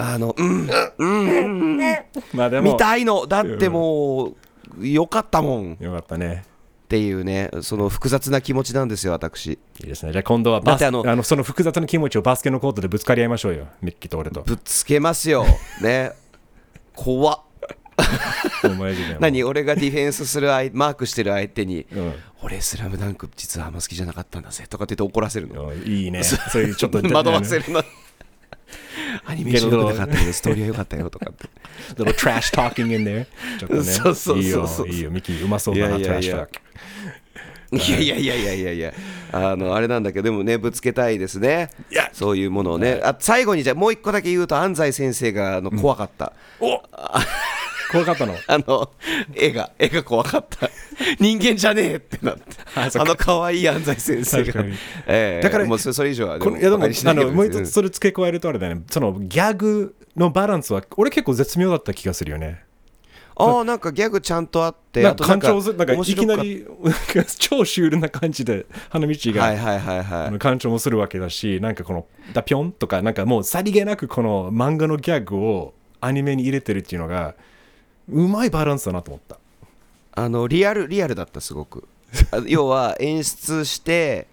[0.00, 0.68] あのうん
[2.32, 4.36] まあでも、見たいのだっても
[4.78, 5.76] うよかったもん。
[5.80, 6.44] よかったね。
[6.84, 9.46] っていうねその複雑な気持ちなんですよ私。
[9.46, 10.12] いいですね。
[10.12, 13.66] じゃあ今度はバスあのあのその複雑な気持ちをバスケのコートでぶつかり合いましょうよ。
[13.82, 14.42] ミッキーと俺と。
[14.42, 15.44] ぶつけますよ。
[15.82, 16.12] ね。
[16.94, 17.40] 怖っ。
[19.18, 19.42] 何？
[19.42, 22.14] 俺がディフェンスする相マークしてる相手に、うん。
[22.44, 25.74] 俺スラムダンク実はあんま好きじゃなかったんだぜとかって言って怒らせるの。
[25.74, 26.22] いいね。
[26.22, 27.82] そういうちょっと 惑わせるの
[29.24, 31.48] アニメーション良くなかったけどストーリーは良かったよとかって。
[32.02, 33.26] Little trash talking in there.
[33.58, 33.82] ちょっとね。
[33.84, 34.88] そうそうそうそう。
[34.88, 35.10] いいよいいよ。
[35.10, 36.36] ミキうまそうだないやいやいや。
[36.36, 36.60] trash talk
[37.70, 38.54] いやいやいやいや。
[38.54, 38.78] いやい。
[38.78, 38.94] や
[39.30, 41.70] あのあれなんだけどでもねぶつけたいですね。
[42.12, 43.00] そういうものをね。
[43.02, 46.82] あ最後にじゃあもう一個だけ言うと安西先生があの怖かった、お
[47.90, 48.34] 怖かったの？
[48.46, 48.90] あの
[49.34, 50.70] 絵が絵が怖かった。
[51.18, 52.42] 人間じゃねえってなって。
[52.74, 54.64] あの可愛い安西先生が。
[55.06, 58.82] ええだからもうそそれ以上はこのいやでもあのもう一つそれ付け加えるとあれだよね。
[58.90, 62.64] そのギャグのバランスは俺結構絶妙だった気がするよね。
[63.40, 66.66] ああなんかギャグちゃんとあってなんか感情なんかいきなり
[67.38, 70.26] 超シュールな感じで花道が、はいはいはいはい。
[70.26, 77.36] あの感情もするわけだしなんかこのダピョンとかなんかもうさりげなくこの漫画のギャグをアニメに入れてるっていうのが
[78.10, 79.38] うまいバランスだなと思った。
[80.12, 81.86] あのリアルリアルだったすごく。
[82.30, 84.26] あ 要は演出して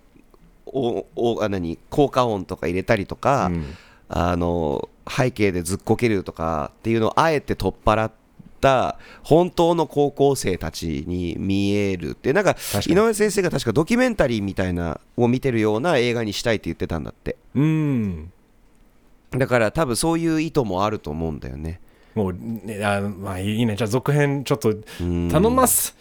[0.66, 3.66] おおあ何効果音とか入れたりとか、うん。
[4.08, 8.12] あの背景でずっこけるとかっていうのをあえて取っ払っ
[8.62, 12.56] た本当の高校生たちに見えるってなんか
[12.88, 17.36] 井上先生が確かドキュメンタリーみたいなを見てるような映画にしたいって言ってたんだって。
[17.56, 18.32] うん。
[19.32, 21.80] だから多分そういう意図もあると思うんだよね
[22.16, 23.76] もう、ね、あまあいいね。
[23.76, 25.30] じゃあ続編ちょっとうん。
[25.30, 25.96] 頼ます。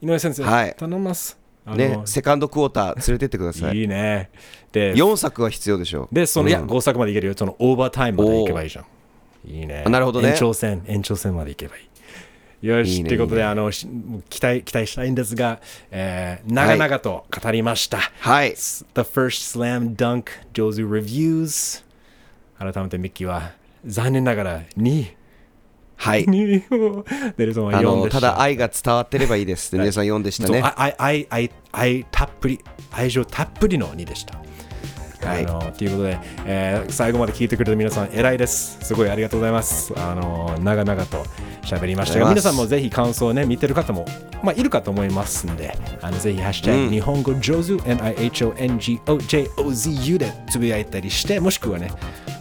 [0.00, 0.74] 井上先生、はい。
[0.76, 1.38] 頼ます。
[1.66, 3.76] あのねセカンドクォーター連れてってください。
[3.78, 4.30] いいね。
[4.72, 7.34] で4作は必要でしょでその、いやうん5作までいけるよ。
[7.36, 8.86] そのオーバータイムまでいけばいいじゃん。
[9.48, 9.84] いいね。
[9.86, 10.30] あなるほどね。
[10.30, 12.66] 延長戦延長戦までいけばいい。
[12.66, 13.50] よしということでいいね。
[13.50, 13.86] あのし
[14.30, 18.54] 期待期待したいんですが、えー長々と語りました、はい。
[18.54, 21.84] The first slam dunk 上手 reviews.
[22.58, 23.52] 改めてミッキーは
[23.86, 25.16] 残念ながら2位
[26.00, 26.24] はい。
[26.24, 27.04] 2位を
[27.36, 28.20] デルソンはあ4でしたのた。
[28.20, 30.62] だ愛が伝わってればいいですで皆さん4でしたね。
[30.76, 34.40] 愛愛愛愛たっぷり愛情たっぷりの2でした。
[35.22, 38.78] はいあのということで、えー最後まで聞いてくれた皆さん偉いです。
[38.82, 39.92] すごいありがとうございます。
[39.96, 41.24] あの長々と
[41.62, 44.06] 喋りましたが、皆さんもぜひ感想をね見てる方も
[44.42, 51.90] まあいるかと思いますんで、あのぜひハッシュタグ、うん日本語上手 NIHONGOJOZU でつぶやいたりして、もしくはね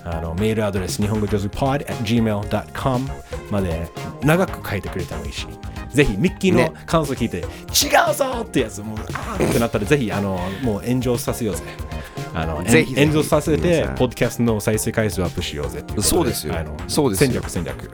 [0.05, 3.09] あのメールアドレス日本語上手 pod at gmail.com
[3.51, 3.89] まで
[4.23, 5.45] 長く書いてくれてもいいし。
[5.89, 7.41] ぜひミッキーのね感想聞いて、違
[8.11, 11.63] うぞってやつもうあーってなったらぜひあのもう炎上させようぜ
[12.33, 17.89] あのぜひぜひ炎上させてポッドキャストの再生回数をアップしようぜっていうそうですよあのそうですよ戦略戦略、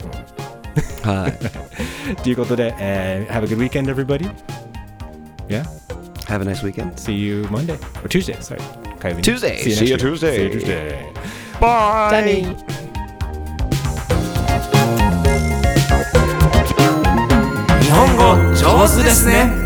[1.03, 1.31] はい
[2.09, 4.29] うんということで、えー Have a good weekend everybody
[5.47, 5.63] Yeah
[6.27, 8.59] Have a nice weekend See you Monday or Tuesday sorry
[9.21, 9.57] Tuesday.
[9.57, 10.19] See See you next week.
[10.19, 10.37] Tuesday.
[10.37, 11.13] See you Tuesday
[11.61, 12.45] Bye
[17.81, 19.64] 日本語上手ですね